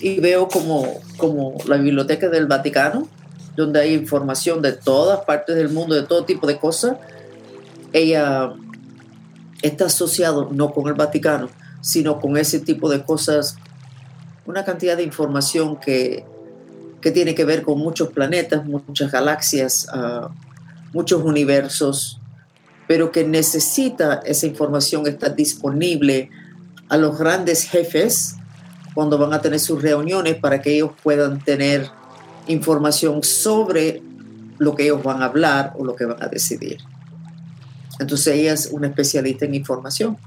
y 0.00 0.20
veo 0.20 0.48
como, 0.48 0.86
como 1.16 1.58
la 1.66 1.76
biblioteca 1.76 2.28
del 2.28 2.46
Vaticano, 2.46 3.08
donde 3.56 3.80
hay 3.80 3.94
información 3.94 4.62
de 4.62 4.72
todas 4.72 5.24
partes 5.24 5.56
del 5.56 5.68
mundo, 5.70 5.94
de 5.96 6.04
todo 6.04 6.24
tipo 6.24 6.46
de 6.46 6.56
cosas. 6.56 6.96
Ella 7.92 8.52
está 9.60 9.86
asociado 9.86 10.48
no 10.52 10.72
con 10.72 10.86
el 10.86 10.94
Vaticano, 10.94 11.50
sino 11.80 12.20
con 12.20 12.36
ese 12.36 12.60
tipo 12.60 12.88
de 12.88 13.02
cosas, 13.02 13.56
una 14.46 14.64
cantidad 14.64 14.96
de 14.96 15.02
información 15.02 15.78
que, 15.80 16.24
que 17.00 17.10
tiene 17.10 17.34
que 17.34 17.44
ver 17.44 17.62
con 17.62 17.78
muchos 17.78 18.10
planetas, 18.10 18.64
muchas 18.64 19.10
galaxias, 19.10 19.88
uh, 19.92 20.28
muchos 20.92 21.22
universos, 21.22 22.20
pero 22.86 23.12
que 23.12 23.24
necesita 23.24 24.20
esa 24.24 24.46
información 24.46 25.06
estar 25.06 25.34
disponible 25.34 26.30
a 26.88 26.96
los 26.96 27.18
grandes 27.18 27.64
jefes 27.64 28.36
cuando 28.94 29.16
van 29.16 29.32
a 29.32 29.40
tener 29.40 29.60
sus 29.60 29.80
reuniones 29.80 30.36
para 30.36 30.60
que 30.60 30.74
ellos 30.74 30.90
puedan 31.02 31.38
tener 31.40 31.88
información 32.48 33.22
sobre 33.22 34.02
lo 34.58 34.74
que 34.74 34.84
ellos 34.84 35.02
van 35.02 35.22
a 35.22 35.26
hablar 35.26 35.72
o 35.78 35.84
lo 35.84 35.94
que 35.94 36.04
van 36.04 36.22
a 36.22 36.26
decidir. 36.26 36.78
Entonces 37.98 38.34
ella 38.34 38.54
es 38.54 38.66
una 38.66 38.88
especialista 38.88 39.44
en 39.44 39.54
información. 39.54 40.18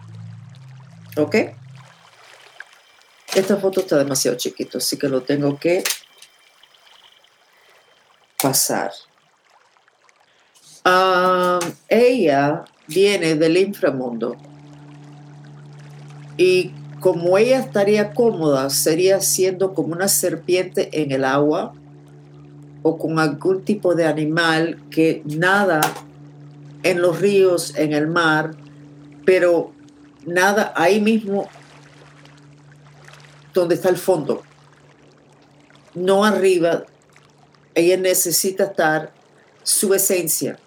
¿Ok? 1.18 1.36
Esta 3.36 3.58
foto 3.58 3.82
está 3.82 3.98
demasiado 3.98 4.38
chiquito, 4.38 4.78
así 4.78 4.98
que 4.98 5.10
lo 5.10 5.22
tengo 5.22 5.58
que 5.58 5.84
pasar. 8.42 8.92
Ah, 10.86 11.60
ella 11.88 12.66
viene 12.88 13.36
del 13.36 13.58
inframundo 13.58 14.36
y 16.36 16.72
como 17.00 17.38
ella 17.38 17.60
estaría 17.60 18.14
cómoda, 18.14 18.70
sería 18.70 19.22
siendo 19.22 19.74
como 19.74 19.94
una 19.94 20.08
serpiente 20.08 20.90
en 21.02 21.12
el 21.12 21.24
agua 21.26 21.74
o 22.82 22.98
con 22.98 23.20
algún 23.20 23.64
tipo 23.64 23.96
de 23.96 24.06
animal 24.06 24.82
que 24.90 25.22
nada 25.26 25.82
en 26.84 27.02
los 27.02 27.20
ríos, 27.20 27.76
en 27.76 27.94
el 27.94 28.08
mar, 28.08 28.56
pero 29.26 29.72
nada 30.26 30.74
ahí 30.76 31.00
mismo 31.00 31.48
donde 33.54 33.76
está 33.76 33.90
el 33.90 33.98
fondo, 33.98 34.44
no 35.94 36.26
arriba. 36.26 36.86
Ella 37.76 37.98
necesita 37.98 38.66
estar 38.66 39.12
su 39.64 39.94
esencia. 39.94 40.60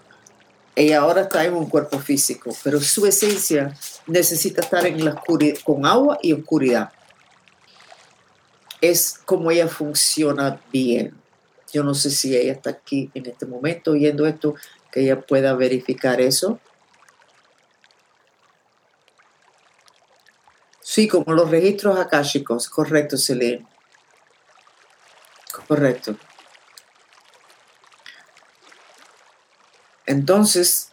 Ella 0.79 1.01
ahora 1.01 1.23
está 1.23 1.43
en 1.43 1.55
un 1.55 1.71
cuerpo 1.71 1.99
físico, 1.99 2.55
pero 2.63 2.79
su 2.81 3.07
esencia 3.07 3.75
necesita 4.07 4.61
estar 4.61 4.85
en 4.87 5.03
la 5.03 5.15
oscuridad, 5.15 5.59
con 5.65 5.87
agua 5.87 6.19
y 6.23 6.35
oscuridad. 6.35 6.93
Es 8.83 9.19
como 9.25 9.51
ella 9.51 9.69
funciona 9.69 10.61
bien. 10.71 11.17
Yo 11.73 11.83
no 11.83 11.95
sé 11.95 12.11
si 12.11 12.37
ella 12.37 12.53
está 12.53 12.71
aquí 12.71 13.11
en 13.15 13.25
este 13.25 13.47
momento 13.47 13.93
oyendo 13.93 14.27
esto, 14.27 14.55
que 14.93 15.01
ella 15.01 15.19
pueda 15.19 15.55
verificar 15.55 16.21
eso. 16.21 16.61
Sí, 20.83 21.09
como 21.09 21.33
los 21.33 21.51
registros 21.51 21.99
akáshicos, 21.99 22.69
correcto, 22.69 23.17
Celine. 23.17 23.67
Correcto. 25.67 26.17
Entonces, 30.17 30.89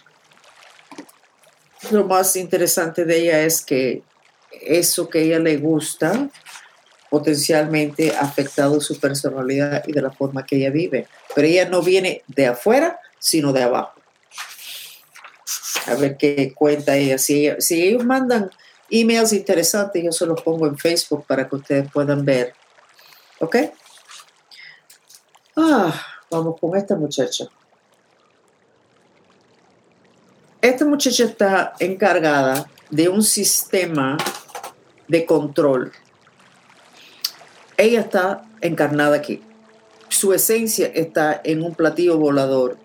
lo 1.91 2.03
más 2.03 2.35
interesante 2.35 3.05
de 3.05 3.21
ella 3.21 3.39
es 3.43 3.63
que 3.63 4.03
eso 4.51 5.07
que 5.07 5.21
ella 5.21 5.39
le 5.39 5.55
gusta 5.57 6.29
potencialmente 7.09 8.13
ha 8.13 8.21
afectado 8.21 8.81
su 8.81 8.99
personalidad 8.99 9.81
y 9.87 9.93
de 9.93 10.01
la 10.01 10.11
forma 10.11 10.45
que 10.45 10.57
ella 10.57 10.71
vive. 10.71 11.07
Pero 11.33 11.47
ella 11.47 11.69
no 11.69 11.81
viene 11.81 12.21
de 12.27 12.47
afuera, 12.47 12.99
sino 13.17 13.53
de 13.53 13.63
abajo. 13.63 13.93
A 15.87 15.95
ver 15.95 16.17
qué 16.17 16.53
cuenta 16.53 16.97
ella. 16.97 17.17
Si, 17.17 17.49
si 17.59 17.81
ellos 17.81 18.03
mandan 18.03 18.51
emails 18.89 19.31
interesantes, 19.31 20.03
yo 20.03 20.11
se 20.11 20.25
los 20.25 20.41
pongo 20.41 20.67
en 20.67 20.77
Facebook 20.77 21.25
para 21.25 21.47
que 21.47 21.55
ustedes 21.55 21.89
puedan 21.93 22.25
ver. 22.25 22.53
¿Ok? 23.39 23.55
Ah, 25.55 25.93
vamos 26.29 26.59
con 26.59 26.75
esta 26.75 26.97
muchacha. 26.97 27.47
Esta 30.63 30.83
muchacha 30.85 31.25
está 31.25 31.73
encargada 31.77 32.67
de 32.89 33.09
un 33.09 33.21
sistema 33.21 34.17
de 35.07 35.25
control 35.27 35.91
ella 37.77 38.01
está 38.01 38.45
encarnada 38.61 39.15
aquí. 39.15 39.41
Su 40.07 40.33
esencia 40.33 40.87
está 40.93 41.41
en 41.43 41.63
un 41.63 41.73
platillo 41.73 42.17
volador 42.17 42.77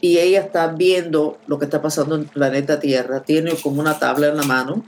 y 0.00 0.18
ella 0.18 0.40
está 0.40 0.68
viendo 0.68 1.38
lo 1.46 1.58
que 1.58 1.64
está 1.64 1.82
pasando 1.82 2.14
en 2.14 2.22
el 2.22 2.28
planeta 2.28 2.78
Tierra. 2.78 3.22
Tiene 3.22 3.54
como 3.56 3.80
una 3.80 3.98
tabla 3.98 4.28
en 4.28 4.36
la 4.36 4.44
mano. 4.44 4.84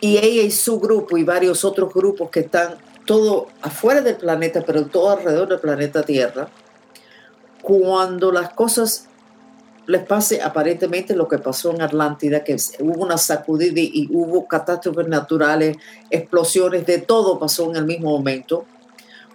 Y 0.00 0.18
ella 0.18 0.42
y 0.42 0.50
su 0.50 0.78
grupo 0.78 1.16
y 1.16 1.24
varios 1.24 1.64
otros 1.64 1.92
grupos 1.92 2.30
que 2.30 2.40
están 2.40 2.76
todo 3.06 3.48
afuera 3.62 4.02
del 4.02 4.16
planeta, 4.16 4.62
pero 4.66 4.86
todo 4.86 5.10
alrededor 5.10 5.48
del 5.48 5.60
planeta 5.60 6.02
Tierra, 6.02 6.48
cuando 7.62 8.32
las 8.32 8.52
cosas 8.52 9.08
les 9.86 10.02
pase 10.02 10.42
aparentemente 10.42 11.14
lo 11.14 11.28
que 11.28 11.38
pasó 11.38 11.70
en 11.70 11.82
Atlántida, 11.82 12.42
que 12.42 12.56
hubo 12.80 13.04
una 13.04 13.16
sacudida 13.16 13.80
y 13.80 14.08
hubo 14.10 14.46
catástrofes 14.46 15.06
naturales, 15.06 15.76
explosiones, 16.10 16.84
de 16.86 16.98
todo 16.98 17.38
pasó 17.38 17.70
en 17.70 17.76
el 17.76 17.84
mismo 17.84 18.10
momento. 18.10 18.64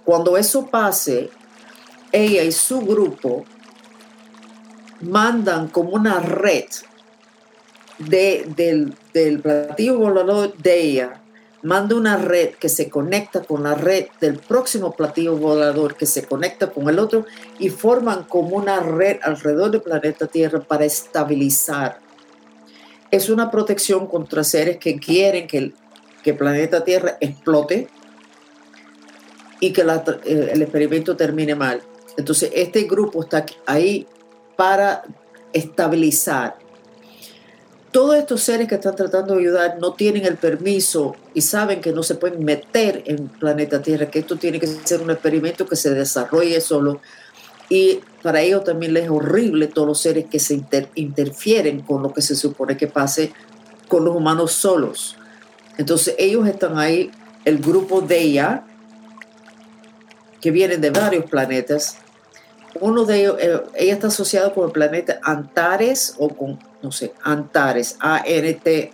Cuando 0.03 0.35
eso 0.35 0.67
pase, 0.67 1.29
ella 2.11 2.43
y 2.43 2.51
su 2.51 2.81
grupo 2.81 3.45
mandan 5.01 5.69
como 5.69 5.91
una 5.91 6.19
red 6.19 6.65
del, 7.97 8.93
del 9.13 9.39
platillo 9.39 9.99
volador 9.99 10.57
de 10.57 10.81
ella 10.81 11.20
manda 11.63 11.95
una 11.95 12.17
red 12.17 12.55
que 12.55 12.69
se 12.69 12.89
conecta 12.89 13.41
con 13.41 13.63
la 13.63 13.75
red 13.75 14.07
del 14.19 14.39
próximo 14.39 14.93
platillo 14.93 15.35
volador 15.35 15.95
que 15.95 16.05
se 16.05 16.25
conecta 16.25 16.71
con 16.71 16.89
el 16.89 16.99
otro 16.99 17.25
y 17.59 17.69
forman 17.69 18.23
como 18.23 18.57
una 18.57 18.79
red 18.79 19.17
alrededor 19.21 19.71
del 19.71 19.81
planeta 19.81 20.27
Tierra 20.27 20.59
para 20.59 20.85
estabilizar. 20.85 21.99
Es 23.11 23.29
una 23.29 23.51
protección 23.51 24.07
contra 24.07 24.43
seres 24.43 24.77
que 24.77 24.99
quieren 24.99 25.47
que 25.47 25.57
el, 25.57 25.75
que 26.23 26.33
planeta 26.33 26.83
Tierra 26.83 27.17
explote 27.19 27.87
y 29.59 29.71
que 29.71 29.81
el 29.81 30.61
experimento 30.61 31.15
termine 31.15 31.55
mal. 31.55 31.81
Entonces, 32.17 32.51
este 32.53 32.83
grupo 32.83 33.21
está 33.21 33.45
ahí 33.65 34.07
para 34.55 35.03
estabilizar. 35.53 36.60
Todos 37.91 38.15
estos 38.15 38.41
seres 38.41 38.67
que 38.67 38.75
están 38.75 38.95
tratando 38.95 39.35
de 39.35 39.41
ayudar 39.41 39.77
no 39.79 39.93
tienen 39.93 40.25
el 40.25 40.37
permiso 40.37 41.15
y 41.33 41.41
saben 41.41 41.81
que 41.81 41.91
no 41.91 42.03
se 42.03 42.15
pueden 42.15 42.43
meter 42.43 43.03
en 43.05 43.27
planeta 43.27 43.81
Tierra, 43.81 44.09
que 44.09 44.19
esto 44.19 44.37
tiene 44.37 44.59
que 44.59 44.67
ser 44.67 45.01
un 45.01 45.11
experimento 45.11 45.65
que 45.65 45.75
se 45.75 45.93
desarrolle 45.93 46.61
solo. 46.61 47.01
Y 47.69 47.99
para 48.21 48.41
ellos 48.41 48.63
también 48.63 48.93
les 48.93 49.05
es 49.05 49.09
horrible 49.09 49.67
todos 49.67 49.87
los 49.87 49.99
seres 49.99 50.25
que 50.29 50.39
se 50.39 50.61
interfieren 50.95 51.81
con 51.81 52.01
lo 52.01 52.13
que 52.13 52.21
se 52.21 52.35
supone 52.35 52.77
que 52.77 52.87
pase 52.87 53.33
con 53.89 54.05
los 54.05 54.15
humanos 54.15 54.53
solos. 54.53 55.17
Entonces 55.77 56.15
ellos 56.17 56.47
están 56.47 56.77
ahí, 56.77 57.11
el 57.43 57.59
grupo 57.59 58.01
de 58.01 58.21
ella, 58.21 58.63
que 60.39 60.51
vienen 60.51 60.79
de 60.79 60.91
varios 60.91 61.25
planetas. 61.25 61.97
Uno 62.79 63.03
de 63.03 63.19
ellos, 63.19 63.35
eh, 63.39 63.61
ella 63.75 63.93
está 63.93 64.07
asociada 64.07 64.53
con 64.53 64.65
el 64.65 64.71
planeta 64.71 65.19
Antares 65.23 66.15
o 66.17 66.29
con 66.29 66.57
no 66.81 66.91
sé, 66.91 67.13
Antares, 67.23 67.95
A-N-T-A-R-E-S. 67.99 68.91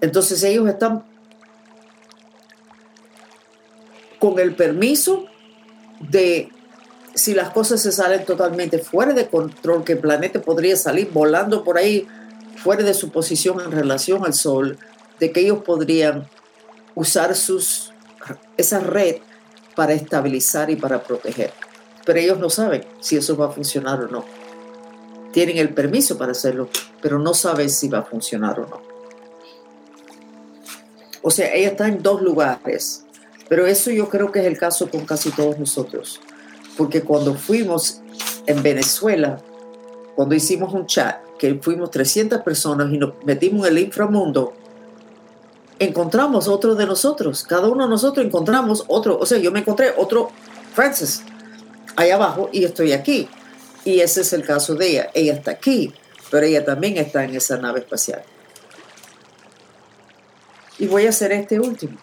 Entonces 0.00 0.42
ellos 0.44 0.68
están 0.68 1.04
con 4.18 4.38
el 4.38 4.54
permiso 4.54 5.24
de, 6.00 6.50
si 7.14 7.34
las 7.34 7.50
cosas 7.50 7.80
se 7.80 7.92
salen 7.92 8.24
totalmente 8.24 8.78
fuera 8.78 9.12
de 9.12 9.28
control, 9.28 9.84
que 9.84 9.92
el 9.92 9.98
planeta 9.98 10.40
podría 10.40 10.76
salir 10.76 11.10
volando 11.12 11.64
por 11.64 11.78
ahí 11.78 12.06
fuera 12.56 12.82
de 12.82 12.94
su 12.94 13.10
posición 13.10 13.60
en 13.60 13.72
relación 13.72 14.24
al 14.24 14.34
Sol, 14.34 14.78
de 15.18 15.32
que 15.32 15.40
ellos 15.40 15.62
podrían 15.64 16.28
usar 16.94 17.34
sus, 17.34 17.92
esa 18.56 18.80
red 18.80 19.16
para 19.74 19.92
estabilizar 19.94 20.70
y 20.70 20.76
para 20.76 21.02
proteger. 21.02 21.52
Pero 22.04 22.18
ellos 22.18 22.38
no 22.38 22.50
saben 22.50 22.84
si 23.00 23.16
eso 23.16 23.36
va 23.36 23.46
a 23.46 23.50
funcionar 23.50 24.00
o 24.00 24.08
no 24.08 24.37
tienen 25.32 25.58
el 25.58 25.70
permiso 25.74 26.16
para 26.16 26.32
hacerlo, 26.32 26.68
pero 27.02 27.18
no 27.18 27.34
saben 27.34 27.70
si 27.70 27.88
va 27.88 27.98
a 27.98 28.02
funcionar 28.02 28.60
o 28.60 28.66
no. 28.66 28.80
O 31.22 31.30
sea, 31.30 31.52
ella 31.52 31.68
está 31.68 31.88
en 31.88 32.02
dos 32.02 32.22
lugares, 32.22 33.04
pero 33.48 33.66
eso 33.66 33.90
yo 33.90 34.08
creo 34.08 34.32
que 34.32 34.40
es 34.40 34.46
el 34.46 34.58
caso 34.58 34.90
con 34.90 35.04
casi 35.04 35.30
todos 35.30 35.58
nosotros, 35.58 36.20
porque 36.76 37.02
cuando 37.02 37.34
fuimos 37.34 38.00
en 38.46 38.62
Venezuela, 38.62 39.38
cuando 40.14 40.34
hicimos 40.34 40.72
un 40.72 40.86
chat, 40.86 41.16
que 41.38 41.54
fuimos 41.56 41.90
300 41.90 42.42
personas 42.42 42.92
y 42.92 42.98
nos 42.98 43.12
metimos 43.24 43.66
en 43.66 43.76
el 43.76 43.84
inframundo, 43.84 44.54
encontramos 45.78 46.48
otro 46.48 46.74
de 46.74 46.86
nosotros, 46.86 47.44
cada 47.44 47.68
uno 47.68 47.84
de 47.84 47.90
nosotros 47.90 48.24
encontramos 48.24 48.84
otro, 48.88 49.18
o 49.18 49.26
sea, 49.26 49.38
yo 49.38 49.52
me 49.52 49.60
encontré 49.60 49.92
otro 49.96 50.30
Francis 50.74 51.22
ahí 51.96 52.10
abajo 52.10 52.48
y 52.52 52.64
estoy 52.64 52.92
aquí. 52.92 53.28
Y 53.84 54.00
ese 54.00 54.22
es 54.22 54.32
el 54.32 54.44
caso 54.44 54.74
de 54.74 54.90
ella. 54.90 55.10
Ella 55.14 55.34
está 55.34 55.52
aquí, 55.52 55.94
pero 56.30 56.46
ella 56.46 56.64
también 56.64 56.96
está 56.96 57.24
en 57.24 57.34
esa 57.34 57.56
nave 57.56 57.80
espacial. 57.80 58.22
Y 60.78 60.86
voy 60.86 61.06
a 61.06 61.10
hacer 61.10 61.32
este 61.32 61.58
último. 61.58 61.98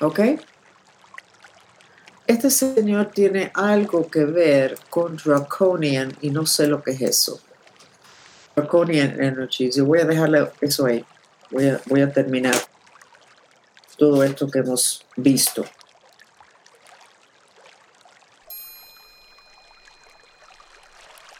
¿Ok? 0.00 0.20
Este 2.26 2.50
señor 2.50 3.10
tiene 3.12 3.50
algo 3.54 4.08
que 4.08 4.24
ver 4.24 4.78
con 4.88 5.16
Draconian 5.16 6.16
y 6.20 6.30
no 6.30 6.46
sé 6.46 6.66
lo 6.66 6.82
que 6.82 6.92
es 6.92 7.02
eso. 7.02 7.40
Draconian 8.54 9.20
Energy. 9.22 9.70
Yo 9.70 9.84
voy 9.84 10.00
a 10.00 10.04
dejarle 10.04 10.48
eso 10.60 10.86
ahí. 10.86 11.04
Voy 11.50 11.68
a, 11.68 11.80
voy 11.86 12.00
a 12.00 12.12
terminar 12.12 12.54
todo 13.96 14.22
esto 14.22 14.48
que 14.48 14.60
hemos 14.60 15.04
visto. 15.16 15.64